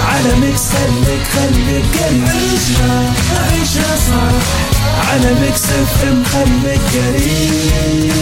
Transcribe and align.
على 0.00 0.36
Mix 0.40 0.60
خليك 0.70 1.26
قريب 1.36 2.24
عيشها 2.28 3.12
عيشها 3.50 3.96
صح. 3.96 5.10
على 5.10 5.34
FM 6.02 6.24
خليك 6.24 6.80
قريب 6.94 8.12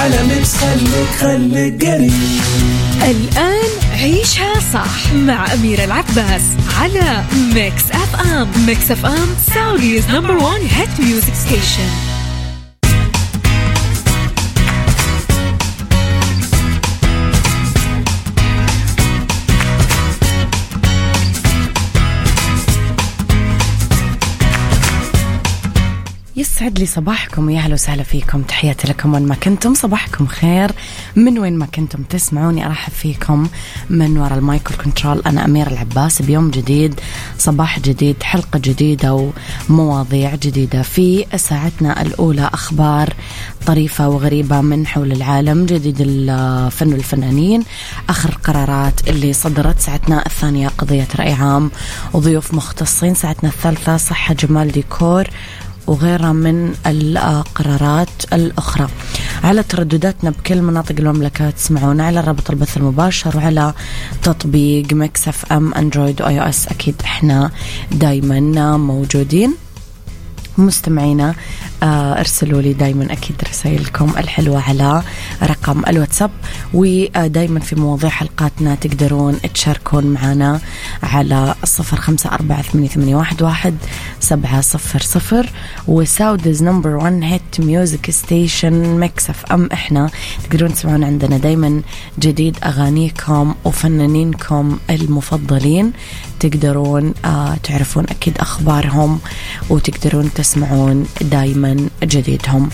على 0.00 0.22
Mix 0.22 0.50
خليك 0.56 1.08
خليك 1.20 1.84
قريب 1.84 2.12
الآن 3.02 3.68
عيشها 3.92 4.52
صح 4.72 5.12
مع 5.14 5.52
أميرة 5.54 5.84
العباس 5.84 6.42
على 6.80 7.24
Mix 7.54 7.82
FM. 7.92 8.48
Mix 8.66 8.90
FM 8.90 9.28
Saudi's 9.54 10.04
number 10.10 10.36
one 10.36 10.60
hit 10.70 10.88
music 11.00 11.34
station 11.34 11.88
يسعد 26.64 26.78
لي 26.78 26.86
صباحكم. 26.86 27.46
ويا 27.46 27.58
أهلا 27.58 27.74
وسهلا 27.74 28.02
فيكم. 28.02 28.42
تحياتي 28.42 28.88
لكم 28.88 29.14
وين 29.14 29.26
ما 29.26 29.34
كنتم. 29.34 29.74
صباحكم 29.74 30.26
خير. 30.26 30.70
من 31.16 31.38
وين 31.38 31.58
ما 31.58 31.66
كنتم 31.66 32.02
تسمعوني 32.02 32.66
أرحب 32.66 32.92
فيكم 32.92 33.48
من 33.90 34.18
وراء 34.18 34.38
ال 34.38 34.45
mic 34.45 34.68
control 34.72 35.22
أنا 35.26 35.44
اميرة 35.44 35.66
العباس. 35.66 36.22
بيوم 36.22 36.50
جديد 36.50 37.00
صباح 37.38 37.80
جديد 37.80 38.22
حلقة 38.22 38.58
جديدة 38.58 39.30
ومواضيع 39.68 40.34
جديدة. 40.34 40.82
في 40.82 41.26
ساعتنا 41.36 42.02
الأولى 42.02 42.50
أخبار 42.52 43.14
طريفة 43.66 44.08
وغريبة 44.08 44.60
من 44.60 44.86
حول 44.86 45.12
العالم. 45.12 45.66
جديد 45.66 45.96
الفن 46.00 46.92
والفنانين. 46.92 47.62
آخر 48.08 48.28
القرارات 48.28 49.08
اللي 49.08 49.32
صدرت. 49.32 49.80
ساعتنا 49.80 50.26
الثانية 50.26 50.68
قضية 50.68 51.08
رأي 51.16 51.32
عام. 51.32 51.70
وضيوف 52.12 52.54
مختصين. 52.54 53.14
ساعتنا 53.14 53.50
الثالثة 53.50 53.96
صحة 53.96 54.34
جمال 54.34 54.72
ديكور. 54.72 55.24
وغيرها 55.86 56.32
من 56.32 56.74
القرارات 56.86 58.08
الأخرى. 58.32 58.88
على 59.44 59.62
تردداتنا 59.62 60.30
بكل 60.30 60.62
مناطق 60.62 60.94
المملكة 60.98 61.50
تسمعونا 61.50 62.06
على 62.06 62.20
رابط 62.20 62.50
البث 62.50 62.76
المباشر 62.76 63.36
وعلى 63.36 63.74
تطبيق 64.22 64.92
Mix 64.92 65.52
FM 65.52 65.74
Android 65.74 66.22
و 66.22 66.40
iOS 66.40 66.68
أكيد 66.68 66.94
إحنا 67.04 67.50
دايما 67.92 68.76
موجودين. 68.76 69.54
مستمعينا 70.58 71.34
ارسلوا 71.84 72.62
لي 72.62 72.72
دايما 72.72 73.12
أكيد 73.12 73.36
رسائلكم 73.50 74.12
الحلوة 74.18 74.60
على 74.62 75.02
رقم 75.42 75.82
الواتساب 75.88 76.30
ودايما 76.74 77.60
في 77.60 77.76
مواضيع 77.76 78.10
حلقاتنا 78.10 78.74
تقدرون 78.74 79.40
تشاركون 79.54 80.06
معنا 80.06 80.60
على 81.02 81.54
الصفر 81.62 81.96
خمسة 81.96 82.30
أربعة 82.30 82.62
ثمانية, 82.62 83.16
واحد 83.16 83.74
سبعة 84.20 84.60
صفر 84.60 85.00
صفر. 85.00 85.50
و 85.88 86.62
Saudi's 86.62 86.96
number 86.96 87.22
one 87.22 87.42
hit 87.58 88.10
music 88.10 88.72
station 88.72 89.30
Mix 89.30 89.52
FM 89.52 89.68
إحنا 89.72 90.10
تقدرون 90.44 90.74
تسمعون 90.74 91.04
عندنا 91.04 91.38
دايما 91.38 91.82
جديد 92.18 92.58
أغانيكم 92.64 93.54
وفنانينكم 93.64 94.78
المفضلين. 94.90 95.92
تقدرون 96.40 97.14
آه 97.24 97.54
تعرفون 97.62 98.04
أكيد 98.04 98.38
أخبارهم 98.38 99.20
وتقدرون 99.70 100.30
تسمعون 100.34 101.06
دايما 101.20 101.73
جديدهم. 102.02 102.68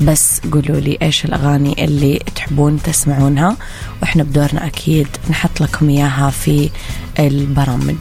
بس 0.00 0.40
قولوا 0.52 0.80
لي 0.80 0.98
إيش 1.02 1.24
الأغاني 1.24 1.84
اللي 1.84 2.20
تحبون 2.34 2.82
تسمعونها 2.82 3.56
وإحنا 4.02 4.22
بدورنا 4.22 4.66
أكيد 4.66 5.08
نحط 5.30 5.60
لكم 5.60 5.88
إياها 5.88 6.30
في 6.30 6.70
البرامج. 7.18 7.96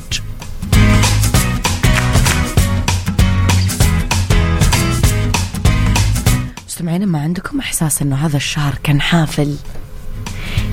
مستمعين 6.68 7.06
ما 7.06 7.20
عندكم 7.22 7.59
إحساس 7.59 8.02
إنه 8.02 8.16
هذا 8.16 8.38
الشهر 8.38 8.75
كان 8.84 9.02
حافل؟ 9.02 9.56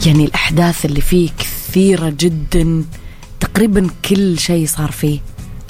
يعني 0.06 0.24
الأحداث 0.24 0.84
اللي 0.84 1.00
فيه 1.00 1.30
كثيرة 1.38 2.14
جدا 2.18 2.84
تقريبا 3.40 3.90
كل 4.04 4.38
شيء 4.38 4.66
صار 4.66 4.90
فيه 4.90 5.20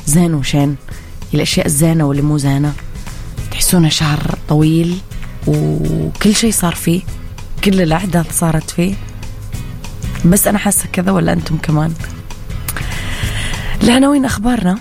زين 0.07 0.35
وشين. 0.35 0.77
الأشياء 1.35 1.67
الزينة 1.67 2.05
واللي 2.05 2.23
مو 2.23 2.39
زينة. 2.39 2.73
تحسونه 3.61 3.89
شهر 3.89 4.39
طويل 4.49 4.99
وكل 5.47 6.35
شيء 6.35 6.53
صار 6.53 6.75
فيه 6.75 7.03
كل 7.65 7.81
الأحداث 7.81 8.39
صارت 8.39 8.71
فيه. 8.71 8.95
بس 10.25 10.47
أنا 10.47 10.59
حاسة 10.59 10.89
كذا 10.93 11.11
ولا 11.11 11.33
أنتم 11.33 11.57
كمان؟ 11.57 11.95
لعناوين 13.83 14.25
أخبارنا؟ 14.25 14.79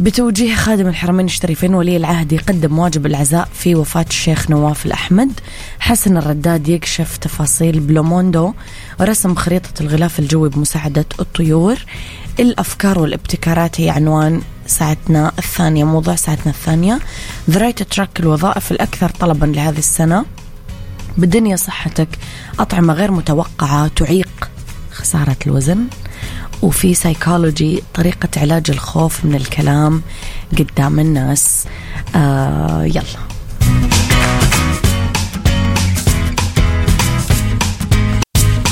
بتوجيه 0.00 0.54
خادم 0.54 0.86
الحرمين 0.88 1.26
الشريفين 1.26 1.74
ولي 1.74 1.96
العهد 1.96 2.32
يقدم 2.32 2.78
واجب 2.78 3.06
العزاء 3.06 3.48
في 3.54 3.74
وفاة 3.74 4.06
الشيخ 4.10 4.50
نواف 4.50 4.86
الأحمد. 4.86 5.40
حسن 5.80 6.16
الرداد 6.16 6.68
يكشف 6.68 7.16
تفاصيل 7.16 7.80
بلوموندو 7.80 8.52
ورسم 9.00 9.34
خريطة 9.34 9.70
الغلاف 9.80 10.18
الجوي 10.18 10.48
بمساعدة 10.48 11.04
الطيور. 11.20 11.76
الأفكار 12.40 12.98
والابتكارات 12.98 13.80
هي 13.80 13.90
عنوان 13.90 14.42
ساعتنا 14.66 15.32
الثانية 15.38 15.84
موضوع 15.84 16.14
ساعتنا 16.14 16.52
الثانية. 16.52 16.98
Right 17.50 17.96
Track 17.96 18.20
الوظائف 18.20 18.72
الأكثر 18.72 19.08
طلبا 19.10 19.46
لهذه 19.46 19.78
السنة. 19.78 20.24
بالدنيا 21.16 21.56
صحتك 21.56 22.08
أطعمة 22.58 22.94
غير 22.94 23.12
متوقعة 23.12 23.88
تعيق 23.88 24.50
خسارة 24.92 25.36
الوزن. 25.46 25.84
وفي 26.62 26.94
سايكولوجي 26.94 27.82
طريقة 27.94 28.28
علاج 28.36 28.70
الخوف 28.70 29.24
من 29.24 29.34
الكلام 29.34 30.02
قدام 30.58 31.00
الناس. 31.00 31.64
آه 32.14 32.84
يلا. 32.84 33.28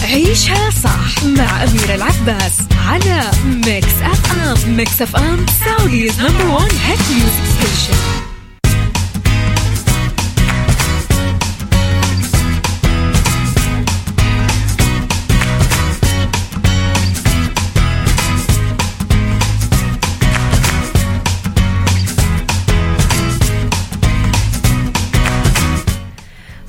عيشها 0.02 0.70
صح 0.70 1.24
مع 1.24 1.62
أميرة 1.64 1.94
العباس 1.94 2.52
على 2.88 3.30
Mix 3.66 4.02
FM 4.02 4.76
Mix 4.76 5.02
FM 5.02 5.46
Saudi's 5.64 6.20
number 6.20 6.46
one 6.46 6.70
hit 6.86 6.98
music 7.10 7.44
station 7.58 7.98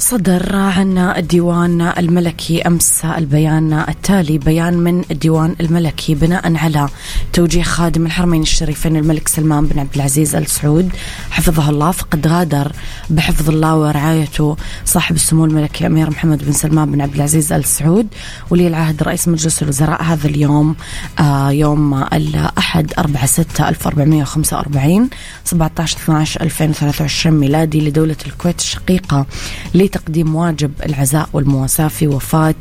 صدر 0.09 0.55
عنا 0.55 1.19
الديوان 1.19 1.81
الملكي 1.81 2.61
أمس 2.61 3.05
البيان 3.05 3.73
التالي. 3.73 4.37
بيان 4.37 4.73
من 4.73 5.03
الديوان 5.11 5.55
الملكي 5.61 6.15
بناء 6.15 6.55
على 6.55 6.89
توجيه 7.33 7.63
خادم 7.63 8.05
الحرمين 8.05 8.41
الشريفين 8.41 8.95
الملك 8.95 9.27
سلمان 9.27 9.65
بن 9.65 9.79
عبد 9.79 9.95
العزيز 9.95 10.35
ال 10.35 10.47
سعود 10.47 10.89
حفظه 11.31 11.69
الله 11.69 11.91
فقد 11.91 12.27
غادر 12.27 12.71
بحفظ 13.09 13.49
الله 13.49 13.75
ورعايته 13.75 14.57
صاحب 14.85 15.15
السمو 15.15 15.45
الملكي 15.45 15.81
الأمير 15.81 16.09
محمد 16.09 16.45
بن 16.45 16.51
سلمان 16.51 16.91
بن 16.91 17.01
عبد 17.01 17.15
العزيز 17.15 17.53
ال 17.53 17.65
سعود 17.65 18.07
ولي 18.49 18.67
العهد 18.67 19.03
رئيس 19.03 19.27
مجلس 19.27 19.63
الوزراء 19.63 20.03
هذا 20.03 20.27
اليوم 20.27 20.75
آه 21.19 21.51
يوم 21.51 22.03
الأحد 22.03 22.93
4 22.99 23.25
6 23.25 23.69
1445 23.69 25.09
17 25.43 25.97
12 25.97 26.41
2023 26.41 27.39
ميلادي 27.39 27.89
لدولة 27.89 28.15
الكويت 28.27 28.59
الشقيقة. 28.59 29.25
لتقديم 29.97 30.35
واجب 30.35 30.71
العزاء 30.85 31.29
والمواساة 31.33 31.87
في 31.87 32.07
وفاة 32.07 32.55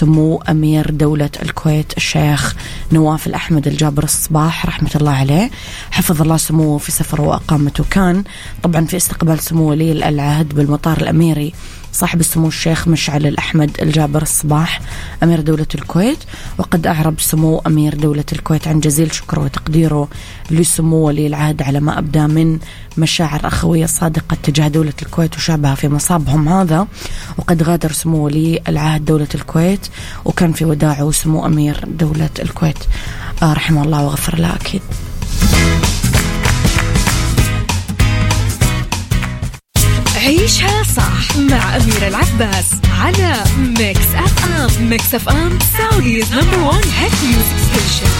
سمو 0.00 0.42
أمير 0.48 0.90
دولة 0.90 1.30
الكويت 1.42 1.96
الشيخ 1.96 2.56
نواف 2.92 3.26
الأحمد 3.26 3.66
الجابر 3.66 4.04
الصباح 4.04 4.66
رحمة 4.66 4.90
الله 4.94 5.12
عليه. 5.12 5.50
حفظ 5.90 6.22
الله 6.22 6.36
سموه 6.36 6.78
في 6.78 6.92
سفره 6.92 7.22
وأقامته. 7.22 7.84
كان 7.90 8.24
طبعا 8.62 8.84
في 8.84 8.96
استقبال 8.96 9.38
سمو 9.38 9.70
ولي 9.70 10.08
العهد 10.08 10.54
بالمطار 10.54 10.96
الأميري 10.96 11.52
صاحب 11.92 12.20
السمو 12.20 12.48
الشيخ 12.48 12.88
مشعل 12.88 13.26
الأحمد 13.26 13.70
الجابر 13.82 14.22
الصباح 14.22 14.80
أمير 15.22 15.40
دولة 15.40 15.66
الكويت. 15.74 16.18
وقد 16.58 16.86
أعرب 16.86 17.20
سمو 17.20 17.58
أمير 17.66 17.94
دولة 17.94 18.24
الكويت 18.32 18.68
عن 18.68 18.80
جزيل 18.80 19.14
شكره 19.14 19.40
وتقديره 19.40 20.08
لسمو 20.50 20.96
ولي 20.96 21.26
العهد 21.26 21.62
على 21.62 21.80
ما 21.80 21.98
أبدى 21.98 22.20
من 22.20 22.58
مشاعر 22.98 23.40
أخوية 23.44 23.86
صادقة 23.86 24.36
تجاه 24.42 24.68
دولة 24.68 24.92
الكويت 25.02 25.36
وشعبها 25.36 25.74
في 25.74 25.88
مصابهم 25.88 26.48
هذا. 26.48 26.86
وقد 27.38 27.62
غادر 27.62 27.92
سمو 27.92 28.24
ولي 28.24 28.60
العهد 28.68 29.04
دولة 29.04 29.28
الكويت 29.34 29.85
وكان 30.24 30.52
في 30.52 30.64
وداعه 30.64 31.10
سمو 31.10 31.46
أمير 31.46 31.80
دولة 31.86 32.30
الكويت. 32.38 32.78
آه 33.42 33.52
رحمه 33.52 33.82
الله 33.84 34.04
وغفر 34.04 34.38
له 34.38 34.54
أكيد. 34.54 34.82
عيشها 40.16 40.82
صح 40.82 41.36
مع 41.36 41.76
أميرة 41.76 42.08
العباس 42.08 42.66
على 43.00 43.34
Mix 43.78 44.06
FM 44.14 44.88
Mix 44.90 45.14
FM 45.14 45.58
Saudi's 45.78 46.32
number 46.32 46.58
one 46.58 46.80
hit 46.98 47.12
music 47.24 47.56
station 47.70 48.10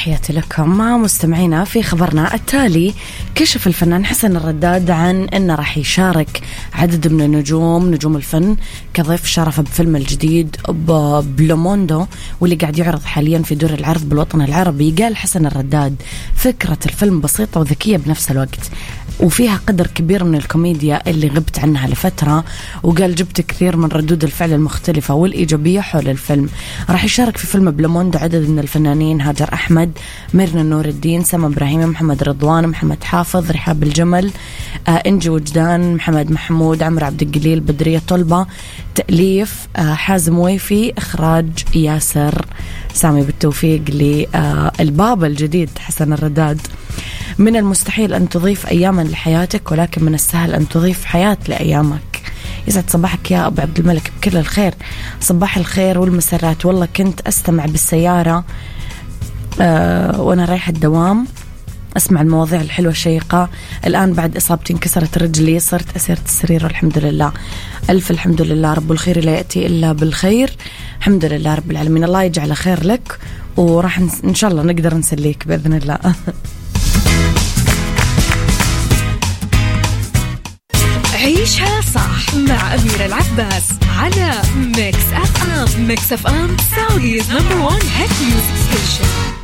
تحياتي 0.00 0.32
لكم. 0.32 0.78
مستمعينا 1.02 1.64
في 1.64 1.82
خبرنا 1.82 2.34
التالي 2.34 2.94
كشف 3.34 3.66
الفنان 3.66 4.06
حسن 4.06 4.36
الرداد 4.36 4.90
عن 4.90 5.24
انه 5.24 5.54
راح 5.54 5.78
يشارك 5.78 6.42
عدد 6.72 7.08
من 7.08 7.20
النجوم 7.20 7.94
نجوم 7.94 8.16
الفن 8.16 8.56
كضيف 8.94 9.26
شرف 9.26 9.60
بفيلم 9.60 9.96
الجديد 9.96 10.56
بلوموندو 11.36 12.06
واللي 12.40 12.56
قاعد 12.56 12.78
يعرض 12.78 13.02
حاليا 13.04 13.38
في 13.38 13.54
دور 13.54 13.70
العرض 13.70 14.08
بالوطن 14.08 14.42
العربي. 14.42 14.90
قال 14.90 15.16
حسن 15.16 15.46
الرداد 15.46 16.02
فكرة 16.34 16.78
الفيلم 16.86 17.20
بسيطة 17.20 17.60
وذكية 17.60 17.96
بنفس 17.96 18.30
الوقت. 18.30 18.70
وفيها 19.22 19.60
قدر 19.66 19.86
كبير 19.86 20.24
من 20.24 20.34
الكوميديا 20.34 21.10
اللي 21.10 21.28
غبت 21.28 21.58
عنها 21.58 21.88
لفترة 21.88 22.44
وقال 22.82 23.14
جبت 23.14 23.40
كثير 23.40 23.76
من 23.76 23.88
ردود 23.88 24.24
الفعل 24.24 24.52
المختلفة 24.52 25.14
والإيجابية 25.14 25.80
حول 25.80 26.08
الفيلم. 26.08 26.48
راح 26.90 27.04
يشارك 27.04 27.36
في 27.36 27.46
فيلم 27.46 27.70
بلوموندو 27.70 28.18
عدد 28.18 28.48
من 28.48 28.58
الفنانين 28.58 29.20
هاجر 29.20 29.50
أحمد 29.52 29.90
ميرنا 30.34 30.62
نور 30.62 30.84
الدين 30.84 31.24
سما 31.24 31.46
إبراهيم 31.46 31.80
محمد 31.88 32.22
رضوان 32.22 32.66
محمد 32.68 33.04
حافظ 33.04 33.50
رحاب 33.50 33.82
الجمل 33.82 34.30
آه 34.88 34.90
إنجي 34.90 35.28
وجدان 35.30 35.94
محمد 35.94 36.30
محمود 36.30 36.82
عمرو 36.82 37.06
عبد 37.06 37.22
القليل 37.22 37.60
بدرية 37.60 38.02
طلبة 38.08 38.46
تأليف 38.94 39.68
آه 39.76 39.94
حازم 39.94 40.38
ويفي 40.38 40.92
إخراج 40.98 41.46
ياسر. 41.74 42.46
سامي 42.94 43.22
بالتوفيق 43.22 43.82
للبابا 43.88 45.26
الجديد 45.26 45.70
حسن 45.78 46.12
الرداد. 46.12 46.60
من 47.38 47.56
المستحيل 47.56 48.14
أن 48.14 48.28
تضيف 48.28 48.66
أياما 48.66 49.02
لحياتك 49.02 49.72
ولكن 49.72 50.04
من 50.04 50.14
السهل 50.14 50.54
أن 50.54 50.68
تضيف 50.68 51.04
حياة 51.04 51.38
لأيامك. 51.48 52.22
يسعد 52.68 52.90
صباحك 52.90 53.30
يا 53.30 53.46
أبو 53.46 53.62
عبد 53.62 53.78
الملك 53.78 54.12
بكل 54.16 54.36
الخير. 54.36 54.74
صباح 55.20 55.56
الخير 55.56 55.98
والمسرات. 55.98 56.66
والله 56.66 56.88
كنت 56.96 57.20
أستمع 57.20 57.66
بالسيارة 57.66 58.44
أه 59.60 60.20
وأنا 60.20 60.44
رايحة 60.44 60.72
الدوام. 60.72 61.26
أسمع 61.96 62.20
المواضيع 62.20 62.60
الحلوة 62.60 62.92
الشيقة. 62.92 63.48
الآن 63.86 64.12
بعد 64.12 64.36
إصابتي 64.36 64.72
انكسرت 64.72 65.18
رجلي 65.18 65.60
صرت 65.60 65.96
أسيرة 65.96 66.22
السرير 66.24 66.64
والحمد 66.64 66.98
لله. 66.98 67.32
ألف 67.90 68.10
الحمد 68.10 68.42
لله. 68.42 68.74
رب 68.74 68.92
الخير 68.92 69.24
لا 69.24 69.32
يأتي 69.32 69.66
إلا 69.66 69.92
بالخير. 69.92 70.50
الحمد 70.98 71.24
لله 71.24 71.54
رب 71.54 71.70
العالمين. 71.70 72.04
الله 72.04 72.22
يجعل 72.22 72.56
خير 72.56 72.84
لك 72.84 73.18
وراح 73.56 73.98
إن 74.24 74.34
شاء 74.34 74.50
الله 74.50 74.62
نقدر 74.62 74.94
نسليك 74.94 75.48
بإذن 75.48 75.74
الله. 75.74 75.98
أميرة 83.30 83.42
العباس 83.42 83.68
على 83.98 84.42
Mix 84.76 85.12
FM 85.12 85.86
Mix 85.86 86.12
FM 86.12 86.56
Saudi's 86.76 87.30
number 87.32 87.56
one 87.56 87.78
hit 87.96 88.10
music 88.22 88.54
station 88.70 89.39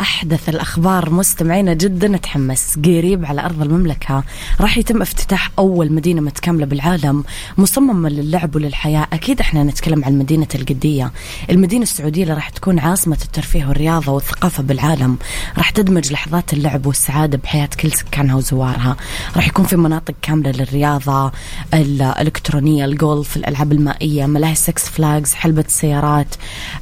أحدث 0.00 0.48
الأخبار 0.48 1.10
مستمعينا 1.10 1.74
جدا 1.74 2.08
نتحمس 2.08 2.78
قريب 2.84 3.24
على 3.24 3.44
أرض 3.44 3.62
المملكة 3.62 4.24
راح 4.60 4.78
يتم 4.78 5.02
افتتاح 5.02 5.50
أول 5.58 5.92
مدينة 5.92 6.20
متكاملة 6.20 6.66
بالعالم 6.66 7.24
مصممة 7.58 8.08
للعب 8.08 8.56
وللحياة. 8.56 9.06
أكيد 9.12 9.40
إحنا 9.40 9.62
نتكلم 9.64 10.04
عن 10.04 10.18
مدينة 10.18 10.46
القدية. 10.54 11.12
المدينة 11.50 11.82
السعودية 11.82 12.22
اللي 12.22 12.34
راح 12.34 12.48
تكون 12.48 12.78
عاصمة 12.78 13.18
الترفيه 13.24 13.66
والرياضة 13.66 14.12
والثقافة 14.12 14.62
بالعالم. 14.62 15.16
راح 15.58 15.70
تدمج 15.70 16.12
لحظات 16.12 16.52
اللعب 16.52 16.86
والسعادة 16.86 17.38
بحياة 17.38 17.68
كل 17.80 17.92
سكانها 17.92 18.34
وزوارها. 18.36 18.96
راح 19.36 19.48
يكون 19.48 19.64
في 19.64 19.76
مناطق 19.76 20.14
كاملة 20.22 20.50
للرياضة 20.50 21.32
الإلكترونية 21.74 22.84
الجولف 22.84 23.36
الألعاب 23.36 23.72
المائية 23.72 24.26
ملاهي 24.26 24.54
Six 24.54 24.88
Flags 24.88 25.34
حلبة 25.34 25.64
السيارات 25.66 26.34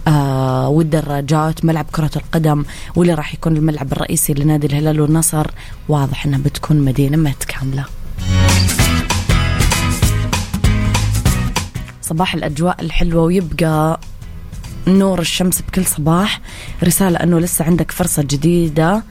آه 0.09 0.69
والدراجات 0.69 1.64
ملعب 1.64 1.87
كرة 1.93 2.11
القدم 2.17 2.64
واللي 3.02 3.14
راح 3.14 3.34
يكون 3.34 3.56
الملعب 3.56 3.93
الرئيسي 3.93 4.34
لنادي 4.34 4.66
الهلال 4.66 5.00
والنصر؟ 5.00 5.46
واضح 5.88 6.26
إنها 6.26 6.38
بتكون 6.38 6.76
مدينة 6.76 7.16
متكاملة. 7.16 7.84
صباح 12.02 12.34
الأجواء 12.34 12.81
الحلوة 12.81 13.22
ويبقى 13.22 14.00
نور 14.87 15.20
الشمس 15.20 15.62
بكل 15.62 15.87
صباح. 15.87 16.40
رسالة 16.84 17.22
أنه 17.22 17.40
لسه 17.40 17.64
عندك 17.64 17.90
فرصة 17.90 18.22
جديدة. 18.22 19.02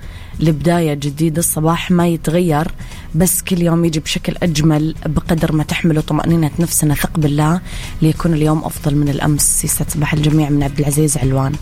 لبداية 0.41 0.93
جديدة 0.93 1.39
الصباح 1.39 1.91
ما 1.91 2.07
يتغير 2.07 2.67
بس 3.15 3.41
كل 3.41 3.61
يوم 3.61 3.85
يجي 3.85 3.99
بشكل 3.99 4.35
أجمل 4.43 4.95
بقدر 5.05 5.51
ما 5.51 5.63
تحمله 5.63 6.01
طمأنينة 6.01 6.51
نفسنا 6.59 6.93
ثق 6.95 7.19
بالله 7.19 7.61
ليكون 8.01 8.33
اليوم 8.33 8.63
أفضل 8.63 8.95
من 8.95 9.09
الأمس 9.09 9.63
يسعد 9.65 9.89
صباح 9.89 10.13
الجميع 10.13 10.49
من 10.49 10.63
عبد 10.63 10.79
العزيز 10.79 11.17
علوان. 11.17 11.53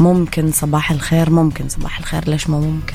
ممكن 0.00 0.52
صباح 0.52 0.90
الخير 0.90 1.30
ممكن 1.30 1.68
صباح 1.68 1.98
الخير 1.98 2.28
ليش 2.28 2.50
ما 2.50 2.58
ممكن؟ 2.58 2.94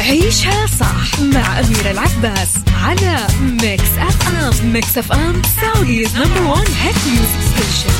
عيشها 0.00 0.66
صح 0.66 1.20
مع 1.20 1.60
أميرة 1.60 1.90
العباس 1.90 2.54
على 2.82 3.26
Mix 3.62 3.98
FM 3.98 4.72
Mix 4.72 4.98
FM 4.98 5.42
Saudi's 5.60 6.16
number 6.16 6.42
one 6.42 6.64
hit 6.82 6.96
music 7.06 7.40
station 7.56 7.94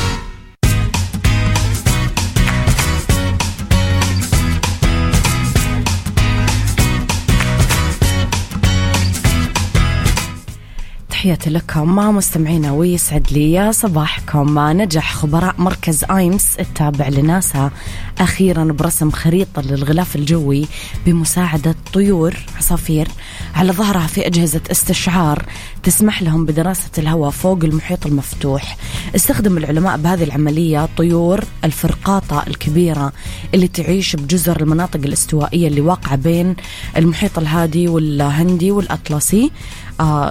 تحياتي 11.18 11.50
لكم 11.50 11.96
مستمعينا 11.96 12.72
ويسعد 12.72 13.32
لي 13.32 13.72
صباحكم. 13.72 14.58
نجح 14.58 15.14
خبراء 15.14 15.54
مركز 15.58 16.04
ايمس 16.10 16.56
التابع 16.60 17.08
لناسا 17.08 17.70
أخيرا 18.18 18.64
برسم 18.64 19.10
خريطة 19.10 19.62
للغلاف 19.62 20.16
الجوي 20.16 20.66
بمساعدة 21.06 21.74
طيور 21.92 22.36
عصافير 22.56 23.08
على 23.54 23.72
ظهرها 23.72 24.06
في 24.06 24.26
أجهزة 24.26 24.60
استشعار 24.70 25.44
تسمح 25.82 26.22
لهم 26.22 26.44
بدراسة 26.44 26.90
الهواء 26.98 27.30
فوق 27.30 27.64
المحيط 27.64 28.06
المفتوح. 28.06 28.76
استخدم 29.16 29.58
العلماء 29.58 29.96
بهذه 29.96 30.24
العملية 30.24 30.88
طيور 30.96 31.44
الفرقاطة 31.64 32.44
الكبيرة 32.46 33.12
اللي 33.54 33.68
تعيش 33.68 34.16
بجزر 34.16 34.60
المناطق 34.60 35.00
الاستوائية 35.04 35.68
اللي 35.68 35.80
واقعة 35.80 36.16
بين 36.16 36.56
المحيط 36.96 37.38
الهادي 37.38 37.88
والهندي 37.88 38.70
والأطلسي. 38.70 39.44
آه، 39.44 39.87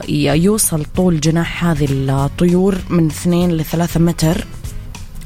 يوصل 0.09 0.85
طول 0.95 1.19
جناح 1.19 1.65
هذه 1.65 1.87
الطيور 1.91 2.77
من 2.89 3.07
2 3.07 3.51
ل 3.51 3.65
3 3.65 3.99
متر 3.99 4.45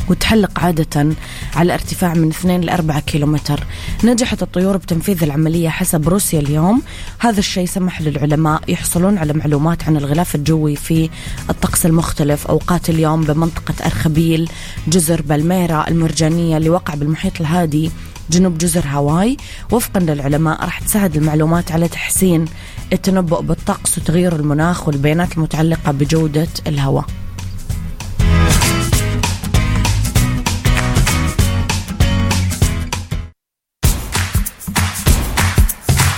وتحلق 0.09 0.59
عادة 0.59 1.15
على 1.55 1.73
ارتفاع 1.73 2.13
من 2.13 2.29
2 2.29 2.61
ل 2.61 2.69
4 2.69 2.99
كيلومتر. 2.99 3.63
نجحت 4.03 4.43
الطيور 4.43 4.77
بتنفيذ 4.77 5.23
العملية 5.23 5.69
حسب 5.69 6.09
روسيا 6.09 6.39
اليوم. 6.39 6.81
هذا 7.19 7.39
الشيء 7.39 7.65
سمح 7.65 8.01
للعلماء 8.01 8.61
يحصلون 8.67 9.17
على 9.17 9.33
معلومات 9.33 9.83
عن 9.83 9.97
الغلاف 9.97 10.35
الجوي 10.35 10.75
في 10.75 11.09
الطقس 11.49 11.85
المختلف. 11.85 12.47
أوقات 12.47 12.89
اليوم 12.89 13.21
بمنطقة 13.21 13.85
أرخبيل 13.85 14.49
جزر 14.87 15.21
بالميرا 15.21 15.87
المرجانية 15.87 16.57
اللي 16.57 16.69
وقع 16.69 16.93
بالمحيط 16.93 17.41
الهادي 17.41 17.91
جنوب 18.29 18.57
جزر 18.57 18.83
هاواي. 18.85 19.37
وفقا 19.71 19.99
للعلماء 19.99 20.65
راح 20.65 20.79
تساعد 20.79 21.15
المعلومات 21.15 21.71
على 21.71 21.87
تحسين 21.87 22.45
التنبؤ 22.93 23.41
بالطقس 23.41 23.97
وتغيير 23.97 24.35
المناخ 24.35 24.87
والبيانات 24.87 25.37
المتعلقة 25.37 25.91
بجودة 25.91 26.47
الهواء. 26.67 27.05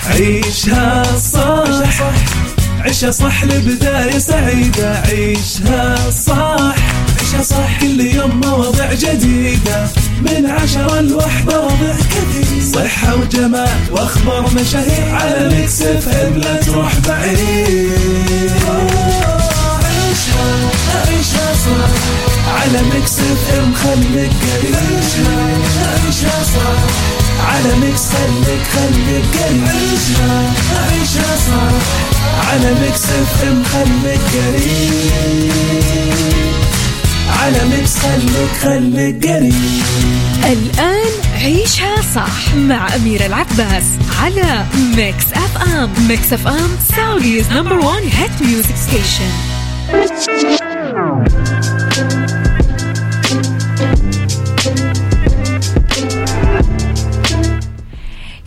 عيشها 0.06 1.18
صح 1.18 2.02
عيشها 2.80 3.10
صح 3.10 3.44
لبداية 3.44 4.18
سعيدة. 4.18 4.98
عيشها 4.98 6.10
صح. 6.10 6.74
عيشها 7.34 7.42
صح. 7.42 7.80
كل 7.80 8.00
يوم 8.00 8.40
مواضيع 8.44 8.92
جديدة. 8.92 9.88
من 10.20 10.46
عشرة 10.46 11.00
لوحدة 11.00 11.60
مواضيع 11.60 11.96
كثير. 11.96 12.62
صحة 12.74 13.14
وجمال 13.14 13.68
وأخبار 13.90 14.50
مشاهير 14.54 15.14
على 15.14 15.56
ميكس 15.56 15.82
FM 15.82 16.34
لا 16.38 16.56
تروح 16.56 16.92
بعيد. 17.08 17.92
عيشها 19.84 20.70
عيشها 21.06 21.54
صح 21.54 21.92
على 22.48 22.82
Mix 22.94 23.18
FM 23.18 23.74
خليك 23.74 24.32
قريب. 24.42 24.74
عيشها 24.74 25.38
عيشها 26.06 26.42
صح 26.54 26.82
على 27.48 27.76
Mix 27.80 28.02
خليك 28.02 28.64
خليك 28.74 29.24
قريب. 29.42 29.68
عيشها 29.68 30.52
عيشها 30.90 31.36
صح 31.36 31.74
على 32.50 32.74
Mix 32.80 33.04
FM 33.04 33.62
خليك 33.64 34.20
قريب. 34.34 35.52
على 37.28 37.58
Mix 37.76 37.96
خليك 37.98 38.50
خليك 38.62 39.26
قريب. 39.26 39.54
الآن 40.44 41.10
عيشها 41.34 41.96
صح 42.14 42.54
مع 42.54 42.94
أميرة 42.96 43.26
العباس 43.26 43.84
على 44.22 44.64
Mix 44.96 45.24
FM. 45.32 45.90
Mix 46.08 46.32
FM 46.32 46.70
Saudi's 46.96 47.52
number 47.52 47.78
one 47.78 48.02
hit 48.08 48.42
music 48.42 48.74
station 48.76 49.30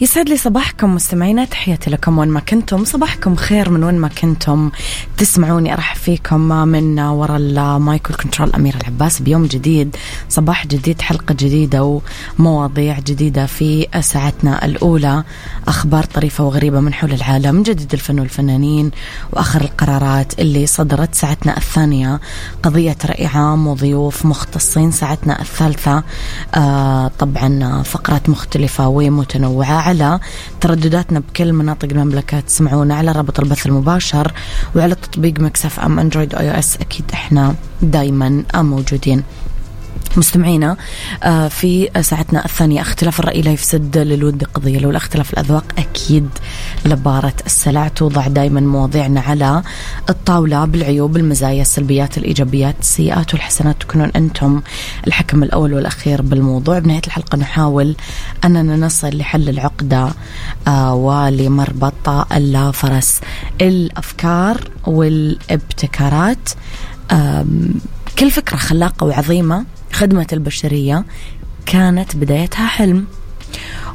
يسعد 0.01 0.29
لي 0.29 0.37
صباحكم 0.37 0.95
مستمعينا 0.95 1.45
تحياتي 1.45 1.89
لكم 1.89 2.17
وين 2.17 2.29
ما 2.29 2.39
كنتم. 2.39 2.85
صباحكم 2.85 3.35
خير 3.35 3.69
من 3.69 3.83
وين 3.83 3.95
ما 3.95 4.07
كنتم. 4.07 4.71
تسمعوني 5.17 5.73
أرحب 5.73 5.97
فيكم 5.97 6.39
من 6.67 6.99
وراء 6.99 7.37
المايكل 7.37 8.13
كنترول 8.13 8.53
أمير 8.53 8.75
العباس. 8.75 9.21
بيوم 9.21 9.45
جديد 9.45 9.95
صباح 10.29 10.67
جديد 10.67 11.01
حلقة 11.01 11.33
جديدة 11.33 12.01
ومواضيع 12.39 12.99
جديدة 12.99 13.45
في 13.45 13.87
ساعتنا 14.01 14.65
الأولى. 14.65 15.23
أخبار 15.67 16.03
طريفة 16.03 16.43
وغريبة 16.43 16.79
من 16.79 16.93
حول 16.93 17.13
العالم 17.13 17.63
جديد 17.63 17.93
الفن 17.93 18.19
والفنانين 18.19 18.91
وآخر 19.31 19.61
القرارات 19.61 20.39
اللي 20.39 20.67
صدرت 20.67 21.15
ساعتنا 21.15 21.57
الثانية. 21.57 22.19
قضية 22.63 22.97
رأي 23.05 23.25
عام 23.25 23.67
وضيوف 23.67 24.25
مختصين 24.25 24.91
ساعتنا 24.91 25.41
الثالثة. 25.41 26.03
آه 26.55 27.11
طبعا 27.19 27.83
فقرات 27.83 28.29
مختلفة 28.29 28.87
ومتنوعة. 28.87 29.86
على 29.87 30.19
تردداتنا 30.61 31.19
بكل 31.19 31.53
مناطق 31.53 31.87
المملكة. 31.91 32.39
تسمعونا 32.39 32.95
على 32.95 33.11
رابط 33.11 33.39
البث 33.39 33.65
المباشر 33.67 34.31
وعلى 34.75 34.95
تطبيق 34.95 35.39
Mix 35.39 35.79
FM 35.79 35.99
Android 35.99 36.35
iOS. 36.35 36.77
أكيد 36.77 37.05
إحنا 37.13 37.55
دايما 37.81 38.43
موجودين. 38.55 39.23
مستمعينا 40.17 40.77
آه، 41.23 41.47
في 41.47 41.89
ساعتنا 42.01 42.45
الثانية 42.45 42.81
اختلاف 42.81 43.19
الرأي 43.19 43.41
لا 43.41 43.51
يفسد 43.51 43.97
للود 43.97 44.43
قضية. 44.43 44.79
لولا 44.79 44.97
اختلاف 44.97 45.33
الأذواق 45.33 45.65
أكيد 45.77 46.29
لبارت 46.85 47.33
السلع. 47.45 47.87
توضع 47.87 48.27
دائما 48.27 48.59
مواضيعنا 48.61 49.19
على 49.21 49.63
الطاولة 50.09 50.65
بالعيوب 50.65 51.17
المزايا 51.17 51.61
السلبيات 51.61 52.17
الإيجابيات 52.17 52.75
السيئات 52.79 53.33
والحسنات. 53.33 53.81
تكونون 53.81 54.11
أنتم 54.15 54.61
الحكم 55.07 55.43
الأول 55.43 55.73
والأخير 55.73 56.21
بالموضوع. 56.21 56.79
بنهاية 56.79 57.01
الحلقة 57.07 57.37
نحاول 57.37 57.95
أننا 58.45 58.75
نصل 58.75 59.17
لحل 59.17 59.49
العقدة 59.49 60.09
آه، 60.67 60.93
ولمربط 60.93 62.09
الفرس 62.31 63.21
الأفكار 63.61 64.61
والابتكارات. 64.87 66.49
كل 68.19 68.31
فكرة 68.31 68.57
خلاقة 68.57 69.05
وعظيمة 69.05 69.65
خدمة 69.91 70.27
البشرية 70.33 71.05
كانت 71.65 72.15
بدايتها 72.15 72.67
حلم. 72.67 73.05